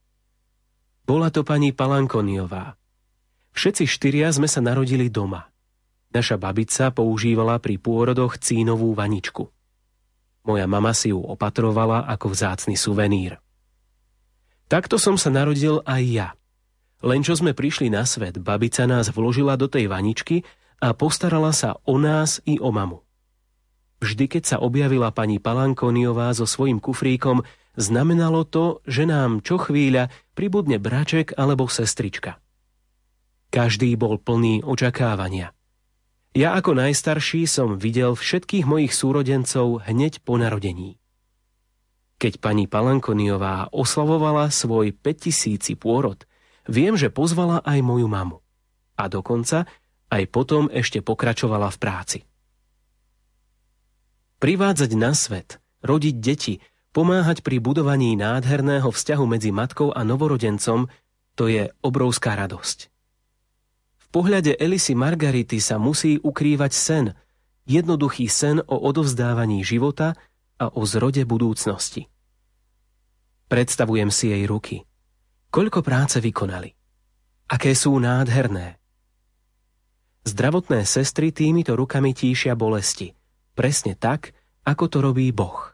Bola 1.06 1.30
to 1.30 1.46
pani 1.46 1.70
Palankoniová. 1.70 2.74
Všetci 3.54 3.86
štyria 3.86 4.28
sme 4.34 4.50
sa 4.50 4.60
narodili 4.60 5.08
doma. 5.08 5.46
Naša 6.10 6.42
babica 6.42 6.90
používala 6.90 7.62
pri 7.62 7.78
pôrodoch 7.78 8.42
cínovú 8.42 8.92
vaničku. 8.98 9.46
Moja 10.50 10.66
mama 10.66 10.98
si 10.98 11.14
ju 11.14 11.22
opatrovala 11.22 12.10
ako 12.10 12.34
vzácny 12.34 12.74
suvenír. 12.74 13.38
Takto 14.66 14.98
som 14.98 15.14
sa 15.14 15.30
narodil 15.30 15.86
aj 15.86 16.04
ja. 16.10 16.30
Len 17.06 17.22
čo 17.22 17.38
sme 17.38 17.54
prišli 17.54 17.94
na 17.94 18.02
svet, 18.02 18.42
babica 18.42 18.90
nás 18.90 19.14
vložila 19.14 19.54
do 19.62 19.70
tej 19.70 19.86
vaničky 19.86 20.42
a 20.82 20.98
postarala 20.98 21.54
sa 21.54 21.78
o 21.86 22.02
nás 22.02 22.42
i 22.50 22.58
o 22.58 22.74
mamu. 22.74 23.06
Vždy, 24.02 24.26
keď 24.26 24.44
sa 24.44 24.58
objavila 24.58 25.14
pani 25.14 25.38
Palankoniová 25.38 26.34
so 26.34 26.50
svojím 26.50 26.82
kufríkom, 26.82 27.46
znamenalo 27.78 28.44
to, 28.44 28.82
že 28.90 29.06
nám 29.06 29.46
čo 29.46 29.62
chvíľa 29.62 30.10
pribudne 30.34 30.82
braček 30.82 31.38
alebo 31.38 31.70
sestrička. 31.70 32.42
Každý 33.54 33.94
bol 33.96 34.18
plný 34.20 34.66
očakávania. 34.66 35.54
Ja 36.36 36.58
ako 36.60 36.76
najstarší 36.76 37.48
som 37.48 37.80
videl 37.80 38.18
všetkých 38.18 38.68
mojich 38.68 38.92
súrodencov 38.92 39.88
hneď 39.88 40.20
po 40.26 40.36
narodení. 40.36 41.00
Keď 42.26 42.42
pani 42.42 42.66
Palankoniová 42.66 43.70
oslavovala 43.70 44.50
svoj 44.50 44.98
5000 44.98 45.78
pôrod, 45.78 46.18
viem, 46.66 46.98
že 46.98 47.14
pozvala 47.14 47.62
aj 47.62 47.86
moju 47.86 48.10
mamu. 48.10 48.42
A 48.98 49.06
dokonca 49.06 49.70
aj 50.10 50.24
potom 50.34 50.66
ešte 50.74 51.06
pokračovala 51.06 51.70
v 51.70 51.78
práci. 51.78 52.20
Privádzať 54.42 54.92
na 54.98 55.14
svet, 55.14 55.62
rodiť 55.86 56.16
deti, 56.18 56.66
pomáhať 56.98 57.46
pri 57.46 57.62
budovaní 57.62 58.18
nádherného 58.18 58.90
vzťahu 58.90 59.26
medzi 59.30 59.54
matkou 59.54 59.94
a 59.94 60.02
novorodencom, 60.02 60.90
to 61.38 61.46
je 61.46 61.70
obrovská 61.86 62.34
radosť. 62.34 62.90
V 64.02 64.06
pohľade 64.10 64.58
Elisy 64.58 64.98
Margarity 64.98 65.62
sa 65.62 65.78
musí 65.78 66.18
ukrývať 66.18 66.74
sen, 66.74 67.06
jednoduchý 67.70 68.26
sen 68.26 68.66
o 68.66 68.82
odovzdávaní 68.82 69.62
života 69.62 70.18
a 70.58 70.74
o 70.74 70.90
zrode 70.90 71.22
budúcnosti. 71.22 72.10
Predstavujem 73.56 74.12
si 74.12 74.36
jej 74.36 74.44
ruky. 74.44 74.84
Koľko 75.48 75.80
práce 75.80 76.20
vykonali. 76.20 76.76
Aké 77.48 77.72
sú 77.72 77.96
nádherné. 78.04 78.76
Zdravotné 80.28 80.84
sestry 80.84 81.32
týmito 81.32 81.72
rukami 81.72 82.12
tíšia 82.12 82.52
bolesti. 82.60 83.16
Presne 83.56 83.96
tak, 83.96 84.36
ako 84.68 84.92
to 84.92 84.98
robí 85.00 85.32
Boh. 85.32 85.72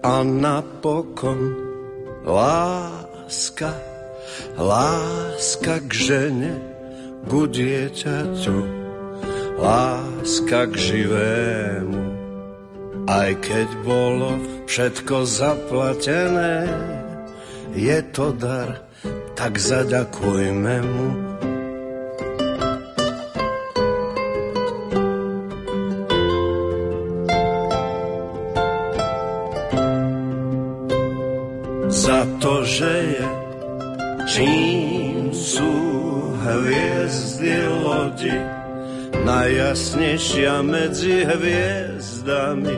A 0.00 0.14
napokon 0.24 1.40
láska 2.24 3.76
Láska 4.56 5.84
k 5.84 5.92
žene, 5.92 6.52
ku 7.28 7.44
dieťaťu, 7.44 8.81
láska 9.62 10.66
k 10.66 10.74
živému. 10.74 12.02
Aj 13.06 13.30
keď 13.38 13.68
bolo 13.86 14.38
všetko 14.66 15.26
zaplatené, 15.26 16.66
je 17.74 17.98
to 18.10 18.34
dar, 18.34 18.82
tak 19.38 19.58
zaďakujme 19.58 20.76
mu. 20.82 21.31
Najjasnejšia 39.92 40.64
medzi 40.64 41.20
hviezdami. 41.28 42.76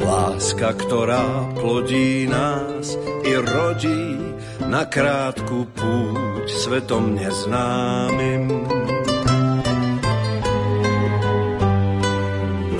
Láska, 0.00 0.72
ktorá 0.72 1.52
plodí 1.56 2.24
nás 2.24 2.96
i 3.24 3.36
rodí 3.36 4.16
na 4.64 4.88
krátku 4.88 5.68
púť 5.76 6.48
svetom 6.48 7.16
neznámym. 7.20 8.48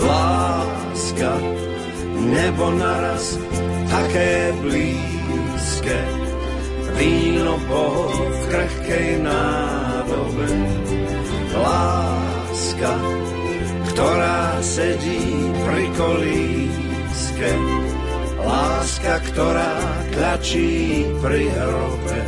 Láska, 0.00 1.32
nebo 2.32 2.72
naraz 2.72 3.36
také 3.92 4.52
blízke, 4.64 5.98
víno 6.96 7.60
Boh 7.68 8.16
v 8.16 8.40
krehkej 8.48 9.08
nádobe. 9.20 10.48
Láska, 11.56 13.15
ktorá 13.96 14.60
sedí 14.60 15.24
pri 15.64 15.88
kolíske, 15.96 17.48
láska, 18.44 19.24
ktorá 19.32 19.72
tlačí 20.12 21.08
pri 21.24 21.48
hrobe. 21.48 22.20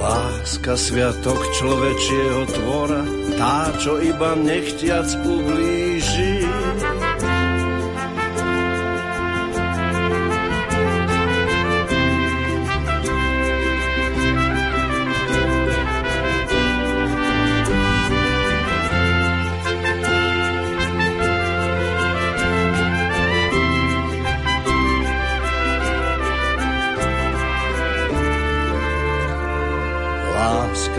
Láska, 0.00 0.80
sviatok 0.80 1.36
človečieho 1.60 2.48
tvora, 2.56 3.04
tá, 3.36 3.76
čo 3.76 4.00
iba 4.00 4.32
nechtiac 4.40 5.04
ublíži. 5.20 6.48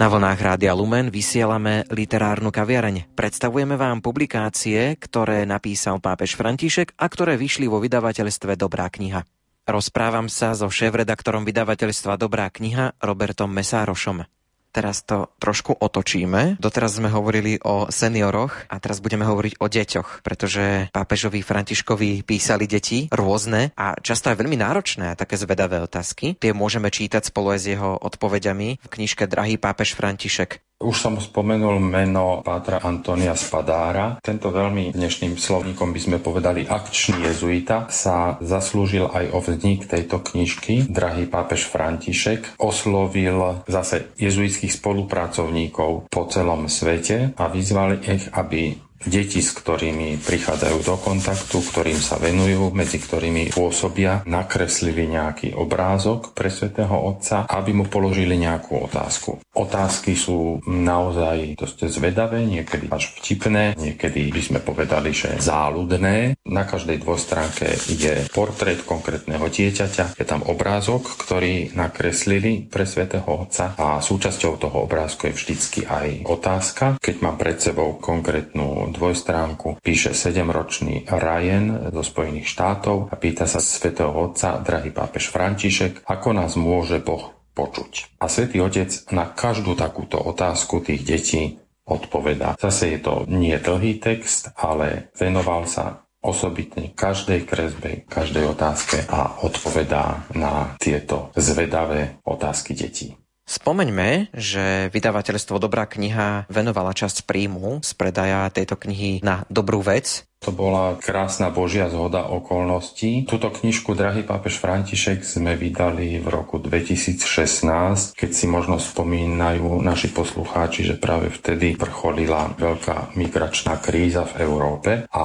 Na 0.00 0.08
vlnách 0.08 0.40
Rádia 0.40 0.72
Lumen 0.72 1.12
vysielame 1.12 1.84
literárnu 1.92 2.48
kaviareň. 2.48 3.12
Predstavujeme 3.12 3.76
vám 3.76 4.00
publikácie, 4.00 4.96
ktoré 4.96 5.44
napísal 5.44 6.00
pápež 6.00 6.40
František 6.40 6.96
a 6.96 7.04
ktoré 7.04 7.36
vyšli 7.36 7.68
vo 7.68 7.84
vydavateľstve 7.84 8.56
Dobrá 8.56 8.88
kniha. 8.88 9.28
Rozprávam 9.68 10.32
sa 10.32 10.56
so 10.56 10.72
šéf-redaktorom 10.72 11.44
vydavateľstva 11.44 12.16
Dobrá 12.16 12.48
kniha 12.48 12.96
Robertom 12.96 13.52
Mesárošom. 13.52 14.24
Teraz 14.70 15.02
to 15.02 15.34
trošku 15.42 15.74
otočíme. 15.74 16.62
Doteraz 16.62 17.02
sme 17.02 17.10
hovorili 17.10 17.58
o 17.66 17.90
senioroch 17.90 18.70
a 18.70 18.78
teraz 18.78 19.02
budeme 19.02 19.26
hovoriť 19.26 19.58
o 19.58 19.66
deťoch, 19.66 20.22
pretože 20.22 20.94
pápežovi 20.94 21.42
Františkovi 21.42 22.22
písali 22.22 22.70
deti 22.70 23.10
rôzne 23.10 23.74
a 23.74 23.98
často 23.98 24.30
aj 24.30 24.38
veľmi 24.38 24.54
náročné 24.54 25.10
a 25.10 25.18
také 25.18 25.34
zvedavé 25.34 25.82
otázky. 25.82 26.38
Tie 26.38 26.54
môžeme 26.54 26.86
čítať 26.86 27.34
spolu 27.34 27.58
aj 27.58 27.60
s 27.60 27.70
jeho 27.74 27.98
odpovediami 27.98 28.78
v 28.78 28.88
knižke 28.88 29.26
Drahý 29.26 29.58
pápež 29.58 29.98
František. 29.98 30.69
Už 30.80 30.96
som 30.96 31.20
spomenul 31.20 31.76
meno 31.76 32.40
Pátra 32.40 32.80
Antonia 32.80 33.36
Spadára. 33.36 34.16
Tento 34.24 34.48
veľmi 34.48 34.96
dnešným 34.96 35.36
slovníkom 35.36 35.92
by 35.92 36.00
sme 36.00 36.18
povedali 36.24 36.64
akčný 36.64 37.28
jezuita 37.28 37.92
sa 37.92 38.40
zaslúžil 38.40 39.04
aj 39.12 39.28
o 39.28 39.44
vznik 39.44 39.84
tejto 39.84 40.24
knižky. 40.24 40.88
Drahý 40.88 41.28
pápež 41.28 41.68
František 41.68 42.56
oslovil 42.56 43.60
zase 43.68 44.16
jezuitských 44.16 44.72
spolupracovníkov 44.80 46.08
po 46.08 46.22
celom 46.32 46.64
svete 46.64 47.36
a 47.36 47.52
vyzval 47.52 48.00
ich, 48.00 48.32
aby 48.32 48.72
deti, 49.04 49.40
s 49.40 49.56
ktorými 49.56 50.20
prichádzajú 50.20 50.78
do 50.84 50.96
kontaktu, 51.00 51.56
ktorým 51.60 52.00
sa 52.00 52.20
venujú, 52.20 52.68
medzi 52.76 53.00
ktorými 53.00 53.56
pôsobia, 53.56 54.20
nakreslili 54.28 55.08
nejaký 55.08 55.56
obrázok 55.56 56.36
pre 56.36 56.52
svätého 56.52 56.92
Otca, 56.92 57.48
aby 57.48 57.72
mu 57.72 57.88
položili 57.88 58.36
nejakú 58.36 58.84
otázku. 58.84 59.40
Otázky 59.56 60.14
sú 60.14 60.60
naozaj 60.68 61.56
dosť 61.56 61.88
zvedavé, 61.88 62.44
niekedy 62.44 62.92
až 62.92 63.16
vtipné, 63.18 63.74
niekedy 63.74 64.28
by 64.28 64.42
sme 64.42 64.60
povedali, 64.60 65.10
že 65.16 65.40
záľudné. 65.40 66.36
Na 66.46 66.68
každej 66.68 67.00
dvostránke 67.00 67.72
je 67.88 68.28
portrét 68.30 68.84
konkrétneho 68.84 69.48
dieťaťa, 69.48 70.18
je 70.18 70.26
tam 70.26 70.44
obrázok, 70.44 71.16
ktorý 71.24 71.72
nakreslili 71.72 72.68
pre 72.68 72.84
svätého 72.84 73.26
Otca 73.26 73.74
a 73.78 74.02
súčasťou 74.02 74.60
toho 74.60 74.84
obrázku 74.84 75.30
je 75.30 75.36
vždycky 75.36 75.80
aj 75.86 76.26
otázka. 76.26 76.84
Keď 77.00 77.16
mám 77.22 77.40
pred 77.40 77.56
sebou 77.58 77.96
konkrétnu 77.96 78.89
dvojstránku 78.92 79.80
píše 79.80 80.12
7-ročný 80.12 81.08
Ryan 81.08 81.90
zo 81.94 82.02
Spojených 82.02 82.50
štátov 82.50 83.10
a 83.10 83.14
pýta 83.16 83.46
sa 83.46 83.62
svätého 83.62 84.10
Otca, 84.10 84.60
drahý 84.60 84.90
pápež 84.90 85.30
František, 85.30 86.06
ako 86.06 86.28
nás 86.36 86.58
môže 86.58 86.98
Boh 87.00 87.32
počuť. 87.54 88.22
A 88.22 88.30
svätý 88.30 88.62
Otec 88.62 88.90
na 89.10 89.26
každú 89.30 89.74
takúto 89.74 90.18
otázku 90.20 90.82
tých 90.82 91.02
detí 91.02 91.42
odpovedá. 91.86 92.54
Zase 92.54 92.94
je 92.94 93.00
to 93.02 93.14
nie 93.26 93.58
dlhý 93.58 93.98
text, 93.98 94.54
ale 94.54 95.10
venoval 95.18 95.66
sa 95.66 96.06
osobitne 96.20 96.92
každej 96.92 97.48
kresbe, 97.48 98.04
každej 98.06 98.52
otázke 98.52 99.08
a 99.08 99.40
odpovedá 99.40 100.28
na 100.36 100.76
tieto 100.76 101.32
zvedavé 101.32 102.20
otázky 102.28 102.76
detí. 102.76 103.16
Spomeňme, 103.50 104.30
že 104.30 104.94
vydavateľstvo 104.94 105.58
Dobrá 105.58 105.82
kniha 105.90 106.46
venovala 106.46 106.94
časť 106.94 107.26
príjmu 107.26 107.82
z 107.82 107.90
predaja 107.98 108.46
tejto 108.46 108.78
knihy 108.78 109.26
na 109.26 109.42
dobrú 109.50 109.82
vec, 109.82 110.22
to 110.40 110.56
bola 110.56 110.96
krásna 110.96 111.52
Božia 111.52 111.92
zhoda 111.92 112.24
okolností. 112.24 113.28
Tuto 113.28 113.52
knižku 113.52 113.92
Drahý 113.92 114.24
pápež 114.24 114.56
František 114.56 115.20
sme 115.20 115.52
vydali 115.52 116.16
v 116.16 116.26
roku 116.32 116.56
2016, 116.56 118.16
keď 118.16 118.30
si 118.32 118.48
možno 118.48 118.80
spomínajú 118.80 119.84
naši 119.84 120.08
poslucháči, 120.08 120.88
že 120.88 120.96
práve 120.96 121.28
vtedy 121.28 121.76
vrcholila 121.76 122.56
veľká 122.56 123.12
migračná 123.20 123.76
kríza 123.84 124.24
v 124.32 124.40
Európe 124.40 124.90
a 125.12 125.24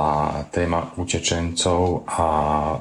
téma 0.52 0.92
utečencov 1.00 2.04
a 2.12 2.28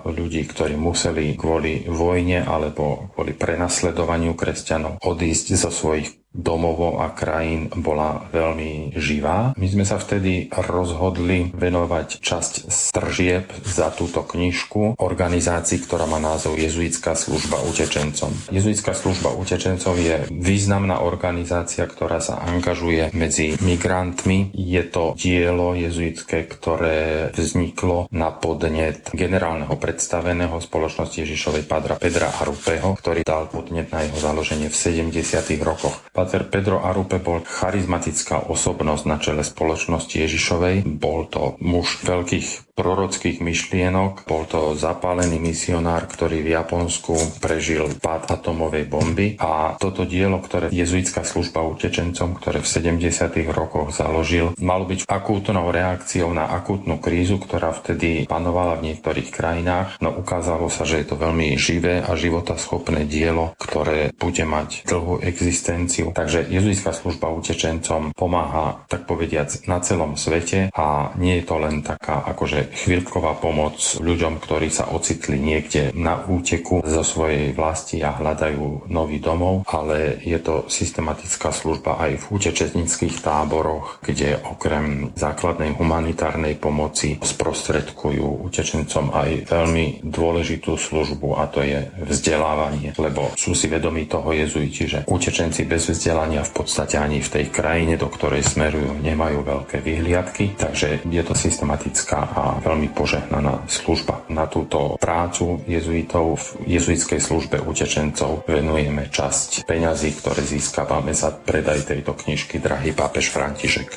ľudí, 0.02 0.42
ktorí 0.50 0.74
museli 0.74 1.38
kvôli 1.38 1.86
vojne 1.86 2.42
alebo 2.42 3.14
kvôli 3.14 3.30
prenasledovaniu 3.38 4.34
kresťanov 4.34 4.98
odísť 5.06 5.54
zo 5.54 5.70
svojich 5.70 6.23
domovov 6.34 6.98
a 6.98 7.14
krajín 7.14 7.70
bola 7.70 8.26
veľmi 8.34 8.98
živá. 8.98 9.54
My 9.54 9.66
sme 9.70 9.86
sa 9.86 10.02
vtedy 10.02 10.50
rozhodli 10.50 11.54
venovať 11.54 12.18
časť 12.18 12.52
stržieb 12.66 13.46
za 13.62 13.94
túto 13.94 14.26
knižku 14.26 14.98
organizácii, 14.98 15.78
ktorá 15.86 16.10
má 16.10 16.18
názov 16.18 16.58
Jezuitská 16.58 17.14
služba 17.14 17.62
utečencom. 17.62 18.34
Jezuitská 18.50 18.92
služba 18.98 19.30
utečencov 19.38 19.94
je 19.94 20.26
významná 20.34 21.06
organizácia, 21.06 21.86
ktorá 21.86 22.18
sa 22.18 22.42
angažuje 22.42 23.14
medzi 23.14 23.54
migrantmi. 23.62 24.50
Je 24.52 24.82
to 24.90 25.14
dielo 25.14 25.78
jezuitské, 25.78 26.50
ktoré 26.50 27.30
vzniklo 27.30 28.10
na 28.10 28.34
podnet 28.34 29.14
generálneho 29.14 29.78
predstaveného 29.78 30.58
spoločnosti 30.58 31.22
Ježišovej 31.22 31.64
Padra 31.70 31.94
Pedra 31.96 32.34
Arupeho, 32.42 32.98
ktorý 32.98 33.22
dal 33.22 33.46
podnet 33.46 33.94
na 33.94 34.02
jeho 34.02 34.18
založenie 34.18 34.66
v 34.66 34.76
70. 34.76 35.14
rokoch. 35.62 35.94
Pater 36.24 36.48
Pedro 36.48 36.80
Arupe 36.80 37.20
bol 37.20 37.44
charizmatická 37.44 38.48
osobnosť 38.48 39.04
na 39.04 39.20
čele 39.20 39.44
spoločnosti 39.44 40.24
Ježišovej. 40.24 40.88
Bol 40.96 41.28
to 41.28 41.60
muž 41.60 42.00
veľkých 42.00 42.72
prorockých 42.74 43.38
myšlienok. 43.38 44.26
Bol 44.26 44.50
to 44.50 44.74
zapálený 44.74 45.38
misionár, 45.38 46.10
ktorý 46.10 46.42
v 46.42 46.58
Japonsku 46.58 47.38
prežil 47.38 47.86
pád 48.02 48.34
atomovej 48.34 48.84
bomby 48.90 49.38
a 49.38 49.78
toto 49.78 50.02
dielo, 50.02 50.42
ktoré 50.42 50.74
jezuitská 50.74 51.22
služba 51.22 51.62
utečencom, 51.62 52.34
ktoré 52.34 52.58
v 52.60 52.68
70. 52.68 53.54
rokoch 53.54 53.94
založil, 53.94 54.58
malo 54.58 54.90
byť 54.90 55.06
akútnou 55.06 55.70
reakciou 55.70 56.34
na 56.34 56.50
akútnu 56.50 56.98
krízu, 56.98 57.38
ktorá 57.38 57.70
vtedy 57.70 58.26
panovala 58.26 58.82
v 58.82 58.92
niektorých 58.92 59.30
krajinách, 59.30 60.02
no 60.02 60.10
ukázalo 60.10 60.66
sa, 60.66 60.82
že 60.82 61.00
je 61.02 61.14
to 61.14 61.16
veľmi 61.16 61.54
živé 61.54 62.02
a 62.02 62.18
životaschopné 62.18 63.06
dielo, 63.06 63.54
ktoré 63.62 64.10
bude 64.18 64.42
mať 64.42 64.82
dlhú 64.90 65.22
existenciu. 65.22 66.10
Takže 66.10 66.50
jezuitská 66.50 66.90
služba 66.90 67.30
utečencom 67.30 68.10
pomáha, 68.18 68.82
tak 68.90 69.06
povediac, 69.06 69.54
na 69.70 69.78
celom 69.78 70.18
svete 70.18 70.74
a 70.74 71.14
nie 71.14 71.38
je 71.38 71.44
to 71.46 71.56
len 71.62 71.86
taká 71.86 72.18
akože 72.34 72.63
chvíľková 72.72 73.36
pomoc 73.42 73.76
ľuďom, 74.00 74.40
ktorí 74.40 74.68
sa 74.70 74.88
ocitli 74.94 75.36
niekde 75.36 75.90
na 75.92 76.24
úteku 76.24 76.80
zo 76.84 77.02
svojej 77.04 77.52
vlasti 77.52 78.00
a 78.00 78.16
hľadajú 78.16 78.88
nový 78.88 79.18
domov, 79.20 79.66
ale 79.68 80.20
je 80.22 80.38
to 80.40 80.64
systematická 80.70 81.50
služba 81.50 82.00
aj 82.00 82.20
v 82.20 82.24
utečetnických 82.40 83.20
táboroch, 83.20 84.00
kde 84.00 84.40
okrem 84.40 85.12
základnej 85.16 85.76
humanitárnej 85.76 86.56
pomoci 86.56 87.18
sprostredkujú 87.20 88.46
utečencom 88.46 89.12
aj 89.12 89.50
veľmi 89.50 90.04
dôležitú 90.04 90.76
službu 90.76 91.38
a 91.40 91.48
to 91.48 91.64
je 91.64 91.88
vzdelávanie, 92.04 92.94
lebo 92.96 93.32
sú 93.34 93.56
si 93.56 93.66
vedomí 93.66 94.06
toho 94.06 94.30
jezuiti, 94.32 94.86
že 94.86 95.04
utečenci 95.08 95.64
bez 95.64 95.90
vzdelania 95.90 96.44
v 96.44 96.52
podstate 96.52 97.00
ani 97.00 97.20
v 97.20 97.32
tej 97.40 97.44
krajine, 97.50 97.96
do 97.96 98.06
ktorej 98.10 98.44
smerujú, 98.44 99.00
nemajú 99.00 99.40
veľké 99.42 99.80
vyhliadky, 99.80 100.56
takže 100.58 101.06
je 101.08 101.22
to 101.24 101.34
systematická 101.34 102.20
a 102.34 102.53
veľmi 102.60 102.90
požehnaná 102.92 103.66
služba. 103.70 104.26
Na 104.30 104.50
túto 104.50 104.98
prácu 104.98 105.62
jezuitov 105.64 106.38
v 106.60 106.76
jezuitskej 106.78 107.20
službe 107.22 107.62
utečencov 107.62 108.44
venujeme 108.46 109.08
časť 109.08 109.64
peňazí, 109.64 110.10
ktoré 110.18 110.42
získavame 110.42 111.14
za 111.14 111.32
predaj 111.32 111.88
tejto 111.88 112.14
knižky 112.14 112.60
Drahý 112.60 112.92
pápež 112.92 113.30
František. 113.30 113.88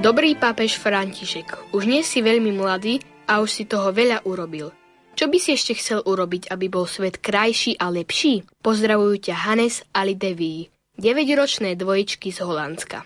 Dobrý 0.00 0.32
pápež 0.32 0.80
František, 0.80 1.76
už 1.76 1.84
nie 1.84 2.00
si 2.00 2.24
veľmi 2.24 2.56
mladý 2.56 3.04
a 3.28 3.44
už 3.44 3.52
si 3.52 3.64
toho 3.68 3.92
veľa 3.92 4.24
urobil. 4.24 4.72
Čo 5.12 5.28
by 5.28 5.36
si 5.36 5.52
ešte 5.52 5.76
chcel 5.76 6.00
urobiť, 6.00 6.48
aby 6.48 6.72
bol 6.72 6.88
svet 6.88 7.20
krajší 7.20 7.76
a 7.76 7.92
lepší? 7.92 8.48
Pozdravujú 8.64 9.28
ťa 9.28 9.36
Hannes 9.44 9.84
a 9.92 10.00
Lideví, 10.08 10.72
9-ročné 10.96 11.76
dvojičky 11.76 12.32
z 12.32 12.40
Holandska. 12.40 13.04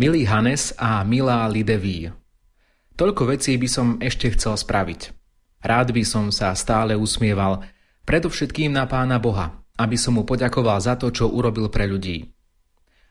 Milý 0.00 0.24
Hannes 0.24 0.72
a 0.80 1.04
milá 1.04 1.44
Lideví, 1.52 2.08
toľko 2.96 3.36
vecí 3.36 3.60
by 3.60 3.68
som 3.68 4.00
ešte 4.00 4.32
chcel 4.32 4.56
spraviť. 4.56 5.12
Rád 5.60 5.92
by 5.92 6.00
som 6.00 6.32
sa 6.32 6.56
stále 6.56 6.96
usmieval, 6.96 7.60
predovšetkým 8.08 8.72
na 8.72 8.88
Pána 8.88 9.20
Boha, 9.20 9.60
aby 9.76 10.00
som 10.00 10.16
mu 10.16 10.24
poďakoval 10.24 10.80
za 10.80 10.96
to, 10.96 11.12
čo 11.12 11.28
urobil 11.28 11.68
pre 11.68 11.84
ľudí. 11.84 12.32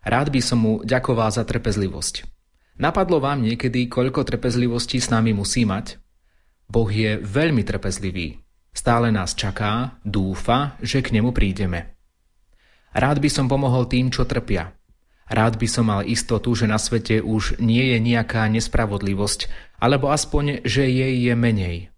Rád 0.01 0.33
by 0.33 0.41
som 0.41 0.57
mu 0.57 0.73
ďakoval 0.81 1.29
za 1.29 1.45
trpezlivosť. 1.45 2.32
Napadlo 2.73 3.21
vám 3.21 3.45
niekedy, 3.45 3.85
koľko 3.85 4.25
trpezlivosti 4.25 4.97
s 4.97 5.13
nami 5.13 5.29
musí 5.29 5.61
mať? 5.61 6.01
Boh 6.65 6.89
je 6.89 7.21
veľmi 7.21 7.61
trpezlivý. 7.61 8.41
Stále 8.73 9.13
nás 9.13 9.37
čaká, 9.37 10.01
dúfa, 10.01 10.73
že 10.81 11.05
k 11.05 11.13
nemu 11.13 11.29
prídeme. 11.29 11.93
Rád 12.97 13.21
by 13.21 13.29
som 13.29 13.45
pomohol 13.45 13.85
tým, 13.85 14.09
čo 14.09 14.25
trpia. 14.25 14.73
Rád 15.29 15.61
by 15.61 15.67
som 15.69 15.85
mal 15.85 16.01
istotu, 16.01 16.49
že 16.57 16.65
na 16.65 16.81
svete 16.81 17.21
už 17.21 17.61
nie 17.61 17.93
je 17.93 17.97
nejaká 18.01 18.49
nespravodlivosť, 18.49 19.49
alebo 19.77 20.09
aspoň, 20.09 20.65
že 20.65 20.89
jej 20.89 21.13
je 21.29 21.33
menej. 21.37 21.93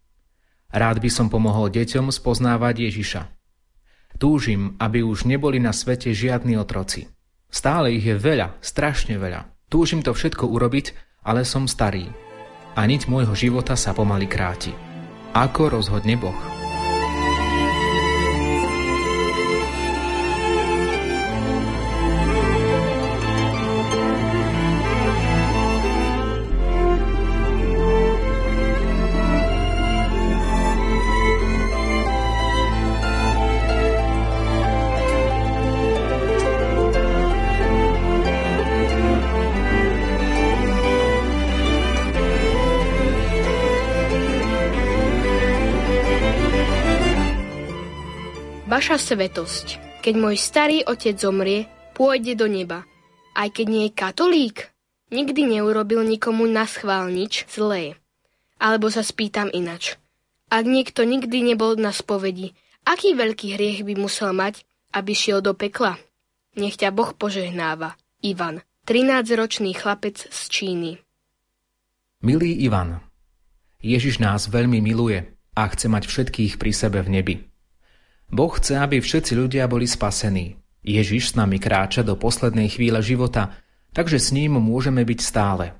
Rád 0.75 0.99
by 0.99 1.07
som 1.07 1.31
pomohol 1.31 1.71
deťom 1.71 2.11
spoznávať 2.11 2.91
Ježiša. 2.91 3.31
Túžim, 4.19 4.75
aby 4.79 5.03
už 5.03 5.23
neboli 5.23 5.59
na 5.63 5.71
svete 5.71 6.11
žiadni 6.11 6.59
otroci. 6.59 7.07
Stále 7.47 7.95
ich 7.95 8.03
je 8.03 8.19
veľa, 8.19 8.59
strašne 8.59 9.15
veľa. 9.15 9.54
Túžim 9.75 9.99
to 9.99 10.15
všetko 10.15 10.47
urobiť, 10.47 10.95
ale 11.27 11.43
som 11.43 11.67
starý 11.67 12.07
a 12.79 12.81
niť 12.87 13.11
môjho 13.11 13.35
života 13.35 13.75
sa 13.75 13.91
pomaly 13.91 14.23
kráti. 14.23 14.71
Ako 15.35 15.67
rozhodne 15.67 16.15
Boh? 16.15 16.54
Vaša 48.95 49.11
svetosť, 49.11 49.67
keď 50.07 50.13
môj 50.15 50.39
starý 50.39 50.79
otec 50.87 51.19
zomrie, 51.19 51.67
pôjde 51.99 52.39
do 52.39 52.47
neba. 52.47 52.87
Aj 53.35 53.51
keď 53.51 53.67
nie 53.67 53.83
je 53.91 53.91
katolík, 53.91 54.71
nikdy 55.11 55.51
neurobil 55.51 55.99
nikomu 56.07 56.47
na 56.47 56.63
schvál 56.63 57.11
nič 57.11 57.43
zlé. 57.51 57.99
Alebo 58.55 58.87
sa 58.87 59.03
spýtam 59.03 59.51
inač. 59.51 59.99
Ak 60.47 60.63
niekto 60.63 61.03
nikdy 61.03 61.43
nebol 61.43 61.75
na 61.75 61.91
spovedi, 61.91 62.55
aký 62.87 63.19
veľký 63.19 63.59
hriech 63.59 63.83
by 63.83 63.99
musel 63.99 64.31
mať, 64.31 64.63
aby 64.95 65.11
šiel 65.11 65.43
do 65.43 65.51
pekla? 65.51 65.99
Nech 66.55 66.79
ťa 66.79 66.95
Boh 66.95 67.11
požehnáva. 67.11 67.99
Ivan, 68.23 68.63
13-ročný 68.87 69.75
chlapec 69.75 70.23
z 70.23 70.39
Číny. 70.47 70.91
Milý 72.23 72.63
Ivan, 72.63 73.03
Ježiš 73.83 74.23
nás 74.23 74.47
veľmi 74.47 74.79
miluje 74.79 75.35
a 75.51 75.67
chce 75.67 75.91
mať 75.91 76.07
všetkých 76.07 76.55
pri 76.55 76.71
sebe 76.71 77.03
v 77.03 77.11
nebi. 77.11 77.35
Boh 78.31 78.49
chce, 78.49 78.81
aby 78.81 78.97
všetci 79.01 79.37
ľudia 79.37 79.69
boli 79.69 79.85
spasení. 79.85 80.57
Ježiš 80.85 81.33
s 81.33 81.37
nami 81.37 81.57
kráča 81.57 82.05
do 82.05 82.13
poslednej 82.17 82.69
chvíle 82.69 83.01
života, 83.01 83.57
takže 83.93 84.21
s 84.21 84.29
ním 84.33 84.57
môžeme 84.61 85.01
byť 85.01 85.19
stále. 85.21 85.73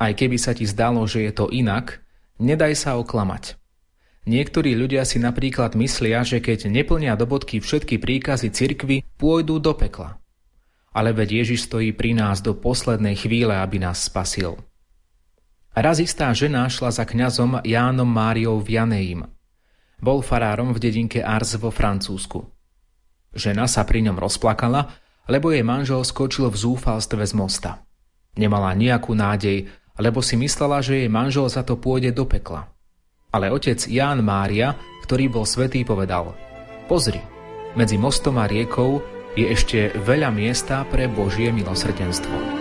Aj 0.00 0.12
keby 0.16 0.40
sa 0.40 0.56
ti 0.56 0.64
zdalo, 0.64 1.04
že 1.04 1.28
je 1.28 1.32
to 1.32 1.52
inak, 1.52 2.00
nedaj 2.40 2.72
sa 2.72 2.96
oklamať. 2.96 3.60
Niektorí 4.24 4.76
ľudia 4.76 5.04
si 5.04 5.20
napríklad 5.20 5.76
myslia, 5.76 6.24
že 6.24 6.40
keď 6.40 6.68
neplnia 6.68 7.16
do 7.16 7.24
bodky 7.24 7.60
všetky 7.60 8.00
príkazy 8.00 8.52
cirkvy, 8.52 9.04
pôjdu 9.16 9.60
do 9.60 9.72
pekla. 9.76 10.20
Ale 10.92 11.12
veď 11.16 11.44
Ježiš 11.44 11.68
stojí 11.68 11.92
pri 11.96 12.16
nás 12.16 12.40
do 12.44 12.56
poslednej 12.56 13.16
chvíle, 13.16 13.56
aby 13.56 13.80
nás 13.80 14.04
spasil. 14.04 14.60
Raz 15.76 16.00
istá 16.00 16.32
žena 16.36 16.68
šla 16.68 16.92
za 16.92 17.04
kňazom 17.08 17.64
Jánom 17.64 18.08
Máriou 18.08 18.60
Vianeim– 18.60 19.24
bol 20.00 20.24
farárom 20.24 20.72
v 20.72 20.82
dedinke 20.82 21.20
Ars 21.20 21.56
vo 21.60 21.68
Francúzsku. 21.68 22.44
Žena 23.30 23.70
sa 23.70 23.86
pri 23.86 24.02
ňom 24.10 24.18
rozplakala, 24.18 24.90
lebo 25.30 25.54
jej 25.54 25.62
manžel 25.62 26.02
skočil 26.02 26.50
v 26.50 26.56
zúfalstve 26.58 27.22
z 27.22 27.32
mosta. 27.36 27.70
Nemala 28.34 28.74
nejakú 28.74 29.14
nádej, 29.14 29.70
lebo 30.00 30.24
si 30.24 30.34
myslela, 30.34 30.82
že 30.82 31.04
jej 31.04 31.10
manžel 31.12 31.46
za 31.46 31.62
to 31.62 31.78
pôjde 31.78 32.10
do 32.10 32.26
pekla. 32.26 32.72
Ale 33.30 33.52
otec 33.54 33.78
Ján 33.86 34.26
Mária, 34.26 34.74
ktorý 35.06 35.30
bol 35.30 35.46
svetý, 35.46 35.86
povedal 35.86 36.34
Pozri, 36.90 37.22
medzi 37.78 37.94
mostom 37.94 38.42
a 38.42 38.50
riekou 38.50 38.98
je 39.38 39.46
ešte 39.46 39.94
veľa 40.02 40.34
miesta 40.34 40.82
pre 40.90 41.06
Božie 41.06 41.54
milosrdenstvo. 41.54 42.59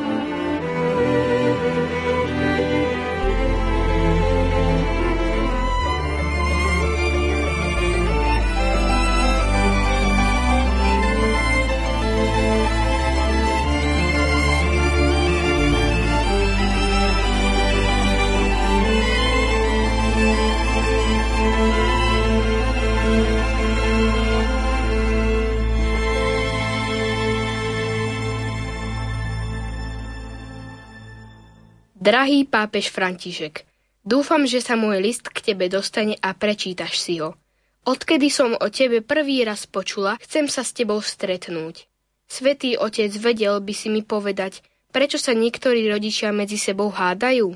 Drahý 32.00 32.48
pápež 32.48 32.96
František, 32.96 33.68
dúfam, 34.08 34.48
že 34.48 34.64
sa 34.64 34.80
môj 34.80 35.04
list 35.04 35.28
k 35.28 35.52
tebe 35.52 35.68
dostane 35.68 36.16
a 36.24 36.32
prečítaš 36.32 36.96
si 36.96 37.20
ho. 37.20 37.36
Odkedy 37.84 38.32
som 38.32 38.56
o 38.56 38.68
tebe 38.72 39.04
prvý 39.04 39.44
raz 39.44 39.68
počula, 39.68 40.16
chcem 40.24 40.48
sa 40.48 40.64
s 40.64 40.72
tebou 40.72 41.04
stretnúť. 41.04 41.92
Svetý 42.24 42.80
otec 42.80 43.12
vedel 43.20 43.60
by 43.60 43.74
si 43.76 43.92
mi 43.92 44.00
povedať, 44.00 44.64
prečo 44.96 45.20
sa 45.20 45.36
niektorí 45.36 45.92
rodičia 45.92 46.32
medzi 46.32 46.56
sebou 46.56 46.88
hádajú? 46.88 47.52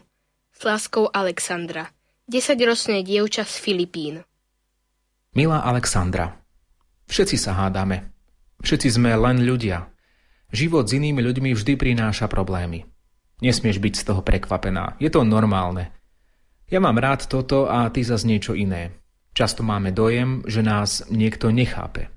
S 0.52 0.60
láskou 0.68 1.08
Alexandra, 1.08 1.96
desaťročné 2.28 3.00
dievča 3.00 3.48
z 3.48 3.56
Filipín. 3.64 4.28
Milá 5.40 5.64
Alexandra, 5.64 6.36
všetci 7.08 7.40
sa 7.40 7.56
hádame. 7.56 8.12
Všetci 8.60 8.92
sme 8.92 9.16
len 9.16 9.48
ľudia. 9.48 9.88
Život 10.52 10.92
s 10.92 11.00
inými 11.00 11.24
ľuďmi 11.24 11.56
vždy 11.56 11.80
prináša 11.80 12.28
problémy. 12.28 12.92
Nesmieš 13.42 13.82
byť 13.82 13.94
z 13.98 14.04
toho 14.04 14.22
prekvapená. 14.22 15.00
Je 15.02 15.10
to 15.10 15.26
normálne. 15.26 15.90
Ja 16.70 16.82
mám 16.82 17.00
rád 17.02 17.26
toto 17.26 17.70
a 17.70 17.90
ty 17.90 18.06
zas 18.06 18.28
niečo 18.28 18.54
iné. 18.54 18.94
Často 19.34 19.66
máme 19.66 19.90
dojem, 19.90 20.46
že 20.46 20.62
nás 20.62 21.10
niekto 21.10 21.50
nechápe. 21.50 22.14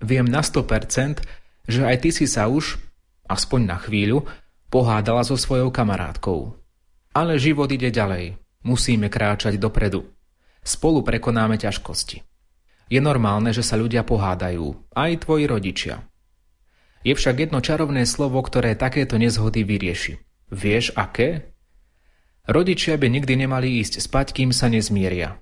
Viem 0.00 0.28
na 0.28 0.44
100%, 0.44 1.24
že 1.68 1.80
aj 1.84 1.96
ty 2.04 2.10
si 2.12 2.28
sa 2.28 2.48
už, 2.48 2.76
aspoň 3.28 3.60
na 3.64 3.76
chvíľu, 3.80 4.24
pohádala 4.68 5.24
so 5.24 5.36
svojou 5.36 5.72
kamarátkou. 5.72 6.56
Ale 7.16 7.40
život 7.40 7.68
ide 7.72 7.88
ďalej. 7.88 8.36
Musíme 8.60 9.08
kráčať 9.08 9.56
dopredu. 9.56 10.04
Spolu 10.60 11.00
prekonáme 11.00 11.56
ťažkosti. 11.56 12.20
Je 12.90 13.00
normálne, 13.00 13.54
že 13.54 13.64
sa 13.64 13.78
ľudia 13.80 14.04
pohádajú, 14.04 14.92
aj 14.92 15.24
tvoji 15.24 15.44
rodičia. 15.48 16.04
Je 17.00 17.16
však 17.16 17.48
jedno 17.48 17.64
čarovné 17.64 18.04
slovo, 18.04 18.42
ktoré 18.44 18.76
takéto 18.76 19.16
nezhody 19.16 19.64
vyrieši. 19.64 20.20
Vieš 20.50 20.92
aké? 20.98 21.54
Rodičia 22.50 22.98
by 22.98 23.06
nikdy 23.06 23.46
nemali 23.46 23.78
ísť 23.78 24.02
spať, 24.02 24.34
kým 24.34 24.50
sa 24.50 24.66
nezmieria. 24.66 25.38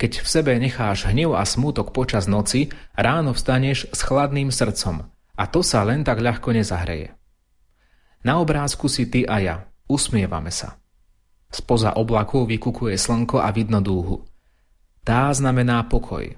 Keď 0.00 0.24
v 0.24 0.26
sebe 0.26 0.52
necháš 0.56 1.10
hnev 1.10 1.36
a 1.36 1.44
smútok 1.44 1.92
počas 1.92 2.24
noci, 2.24 2.72
ráno 2.96 3.36
vstaneš 3.36 3.90
s 3.92 4.00
chladným 4.00 4.48
srdcom 4.48 5.10
a 5.40 5.44
to 5.48 5.64
sa 5.64 5.80
len 5.88 6.04
tak 6.04 6.20
ľahko 6.20 6.52
nezahreje. 6.52 7.16
Na 8.20 8.36
obrázku 8.40 8.92
si 8.92 9.08
ty 9.08 9.24
a 9.24 9.40
ja. 9.40 9.56
Usmievame 9.88 10.52
sa. 10.52 10.76
Spoza 11.50 11.96
oblakov 11.98 12.46
vykukuje 12.46 12.94
slnko 12.94 13.42
a 13.42 13.50
vidno 13.50 13.82
dúhu. 13.82 14.22
Tá 15.02 15.32
znamená 15.34 15.82
pokoj. 15.88 16.36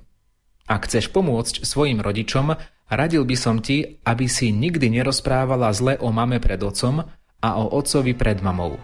Ak 0.64 0.88
chceš 0.88 1.10
pomôcť 1.12 1.66
svojim 1.66 2.00
rodičom, 2.00 2.56
radil 2.88 3.26
by 3.26 3.36
som 3.36 3.60
ti, 3.60 4.00
aby 4.06 4.24
si 4.30 4.54
nikdy 4.54 4.88
nerozprávala 4.88 5.68
zle 5.74 5.98
o 6.00 6.08
mame 6.14 6.38
pred 6.38 6.62
otcom, 6.62 7.04
a 7.42 7.58
o 7.58 7.66
otcovi 7.74 8.14
pred 8.14 8.38
mamou. 8.38 8.78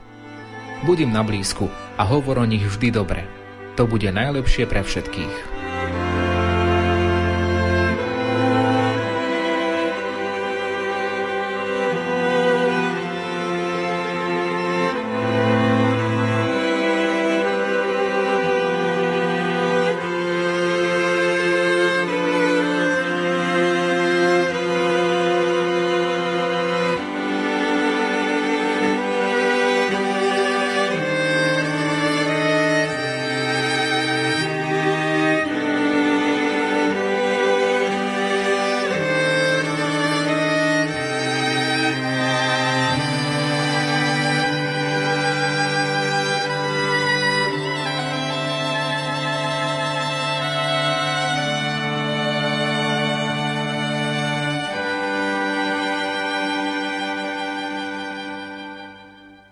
Budím 0.83 1.15
na 1.15 1.23
blízku 1.23 1.71
a 1.99 2.03
hovor 2.03 2.43
o 2.43 2.47
nich 2.47 2.67
vždy 2.67 2.91
dobre. 2.91 3.23
To 3.79 3.87
bude 3.87 4.11
najlepšie 4.11 4.67
pre 4.67 4.83
všetkých. 4.83 5.58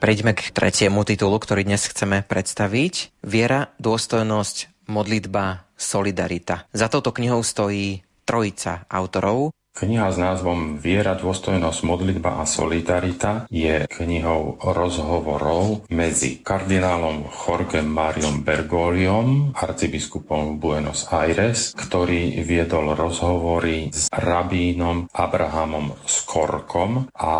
Prejdeme 0.06 0.38
k 0.38 0.54
tretiemu 0.54 1.02
titulu, 1.02 1.34
ktorý 1.34 1.66
dnes 1.66 1.90
chceme 1.90 2.22
predstaviť. 2.22 3.26
Viera, 3.26 3.74
dôstojnosť, 3.82 4.86
modlitba, 4.86 5.66
solidarita. 5.74 6.70
Za 6.70 6.86
touto 6.86 7.10
knihou 7.10 7.42
stojí 7.42 8.06
trojica 8.22 8.86
autorov. 8.86 9.50
Kniha 9.76 10.08
s 10.08 10.16
názvom 10.16 10.80
Viera, 10.80 11.12
dôstojnosť, 11.20 11.84
modlitba 11.84 12.40
a 12.40 12.48
solidarita 12.48 13.44
je 13.52 13.84
knihou 13.84 14.56
rozhovorov 14.64 15.84
medzi 15.92 16.40
kardinálom 16.40 17.28
Jorge 17.28 17.84
Mariom 17.84 18.40
Bergoliom, 18.40 19.52
arcibiskupom 19.52 20.56
Buenos 20.56 21.12
Aires, 21.12 21.76
ktorý 21.76 22.40
viedol 22.40 22.96
rozhovory 22.96 23.92
s 23.92 24.08
rabínom 24.08 25.12
Abrahamom 25.12 25.92
Skorkom 26.08 27.12
a 27.12 27.36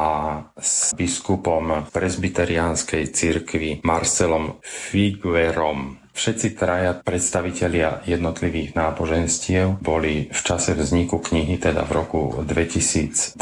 s 0.61 0.93
biskupom 0.93 1.89
presbyteriánskej 1.89 3.17
cirkvi 3.17 3.81
Marcelom 3.81 4.61
Figuerom. 4.61 6.06
Všetci 6.17 6.57
traja 6.57 6.97
predstavitelia 6.97 8.01
jednotlivých 8.09 8.73
náboženstiev 8.73 9.85
boli 9.85 10.33
v 10.33 10.41
čase 10.41 10.73
vzniku 10.73 11.21
knihy, 11.21 11.61
teda 11.61 11.85
v 11.85 11.93
roku 11.93 12.41
2012, 12.41 13.37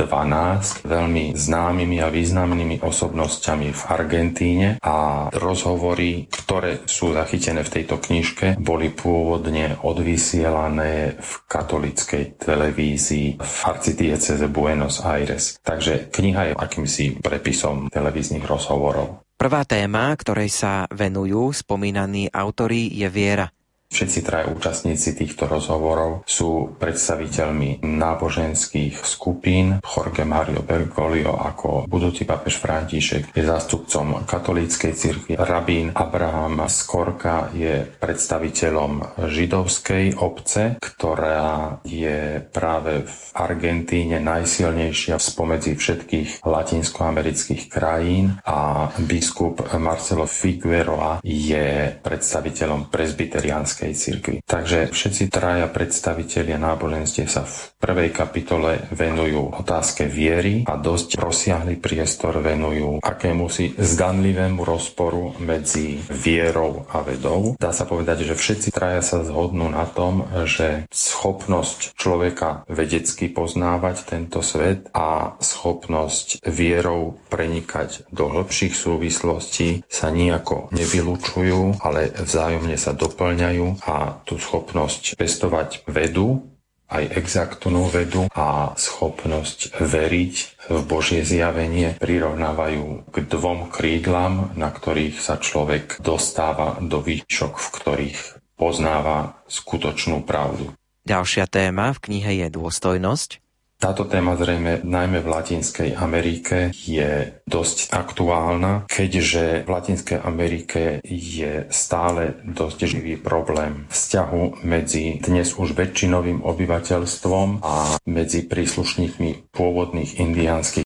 veľmi 0.83 1.39
známymi 1.39 2.03
a 2.03 2.11
významnými 2.11 2.83
osobnosťami 2.83 3.71
v 3.71 3.83
Argentíne 3.87 4.69
a 4.83 5.31
rozhovory, 5.31 6.27
ktoré 6.27 6.83
sú 6.91 7.15
zachytené 7.15 7.63
v 7.63 7.73
tejto 7.79 8.03
knižke, 8.03 8.59
boli 8.59 8.91
pôvodne 8.91 9.79
odvysielané 9.79 11.15
v 11.15 11.31
katolickej 11.47 12.43
televízii 12.43 13.39
v 13.39 13.55
arcidieceze 13.71 14.51
Buenos 14.51 14.99
Aires. 15.07 15.63
Takže 15.63 16.11
kniha 16.11 16.51
je 16.51 16.53
akýmsi 16.59 17.23
prepisom 17.23 17.87
televíznych 17.87 18.43
rozhovorov. 18.43 19.23
Prvá 19.45 19.61
téma, 19.69 20.09
ktorej 20.17 20.49
sa 20.49 20.89
venujú 20.89 21.53
spomínaní 21.53 22.33
autori, 22.33 22.89
je 22.89 23.05
viera. 23.13 23.53
Všetci 23.95 24.27
traja 24.27 24.51
účastníci 24.51 25.15
týchto 25.15 25.47
rozhovorov 25.47 26.27
sú 26.27 26.75
predstaviteľmi 26.83 27.87
náboženských 27.87 28.99
skupín. 29.07 29.79
Jorge 29.87 30.27
Mario 30.27 30.67
Bergoglio 30.67 31.39
ako 31.39 31.87
budúci 31.87 32.27
papež 32.27 32.59
František 32.59 33.31
je 33.31 33.47
zástupcom 33.47 34.27
katolíckej 34.27 34.93
cirkvi. 34.99 35.33
Rabín 35.39 35.95
Abraham 35.95 36.67
Skorka 36.67 37.55
je 37.55 37.87
predstaviteľom 37.87 39.23
židovskej 39.31 40.19
obce, 40.19 40.75
ktorá 40.83 41.79
je 41.87 42.43
práve 42.51 43.07
v 43.07 43.17
Argentíne 43.39 44.19
najsilnejšia 44.19 45.23
spomedzi 45.23 45.79
všetkých 45.79 46.43
latinskoamerických 46.43 47.71
krajín 47.71 48.43
a 48.43 48.91
biskup 49.07 49.63
Marcelo 49.79 50.27
Figueroa 50.27 51.23
je 51.23 51.95
predstaviteľom 52.03 52.91
presbyteriánskej 52.91 53.84
katolíckej 53.85 53.93
cirkvi. 53.95 54.37
Takže 54.45 54.79
všetci 54.93 55.25
traja 55.29 55.69
predstavitelia 55.69 56.57
náboženstiev 56.57 57.29
sa 57.29 57.45
v 57.45 57.57
prvej 57.77 58.11
kapitole 58.17 58.89
venujú 58.93 59.61
otázke 59.61 60.09
viery 60.09 60.65
a 60.65 60.81
dosť 60.81 61.21
rozsiahly 61.21 61.77
priestor 61.77 62.41
venujú 62.41 63.05
akému 63.05 63.45
si 63.53 63.77
zdanlivému 63.77 64.65
rozporu 64.65 65.37
medzi 65.41 66.01
vierou 66.09 66.89
a 66.89 67.05
vedou. 67.05 67.57
Dá 67.61 67.77
sa 67.77 67.85
povedať, 67.85 68.25
že 68.25 68.39
všetci 68.39 68.73
traja 68.73 69.05
sa 69.05 69.21
zhodnú 69.21 69.69
na 69.69 69.85
tom, 69.85 70.25
že 70.49 70.89
schopnosť 70.89 71.99
človeka 71.99 72.65
vedecky 72.71 73.29
poznávať 73.29 74.09
tento 74.09 74.41
svet 74.41 74.89
a 74.97 75.37
schopnosť 75.41 76.41
vierou 76.49 77.21
prenikať 77.29 78.09
do 78.09 78.31
hĺbších 78.31 78.73
súvislostí 78.73 79.85
sa 79.91 80.09
nejako 80.09 80.73
nevylučujú, 80.73 81.83
ale 81.83 82.15
vzájomne 82.15 82.79
sa 82.79 82.95
doplňajú 82.95 83.74
a 83.83 84.23
tú 84.23 84.39
schopnosť 84.39 85.19
pestovať 85.19 85.83
vedu, 85.91 86.47
aj 86.95 87.17
exaktnú 87.17 87.91
vedu 87.91 88.31
a 88.31 88.77
schopnosť 88.77 89.75
veriť 89.83 90.35
v 90.71 90.81
Božie 90.87 91.27
zjavenie 91.27 91.97
prirovnávajú 91.99 93.11
k 93.11 93.17
dvom 93.25 93.73
krídlam, 93.73 94.55
na 94.55 94.71
ktorých 94.71 95.19
sa 95.19 95.41
človek 95.41 95.99
dostáva 96.05 96.79
do 96.79 97.03
výšok, 97.03 97.55
v 97.57 97.69
ktorých 97.81 98.21
poznáva 98.55 99.43
skutočnú 99.51 100.23
pravdu. 100.23 100.71
Ďalšia 101.05 101.45
téma 101.51 101.93
v 101.93 101.99
knihe 102.01 102.33
je 102.45 102.49
dôstojnosť. 102.49 103.44
Táto 103.79 104.09
téma 104.09 104.35
zrejme 104.35 104.81
najmä 104.83 105.21
v 105.21 105.29
Latinskej 105.31 105.95
Amerike 105.95 106.75
je 106.75 107.39
dosť 107.47 107.95
aktuálna, 107.95 108.91
keďže 108.91 109.63
v 109.63 109.69
Latinskej 109.71 110.19
Amerike 110.19 110.99
je 111.07 111.71
stále 111.71 112.35
dosť 112.43 112.91
živý 112.91 113.15
problém 113.15 113.87
vzťahu 113.95 114.67
medzi 114.67 115.23
dnes 115.23 115.55
už 115.55 115.79
väčšinovým 115.79 116.43
obyvateľstvom 116.43 117.63
a 117.63 118.03
medzi 118.11 118.43
príslušníkmi 118.43 119.55
pôvodných 119.55 120.19
indiánskych 120.19 120.83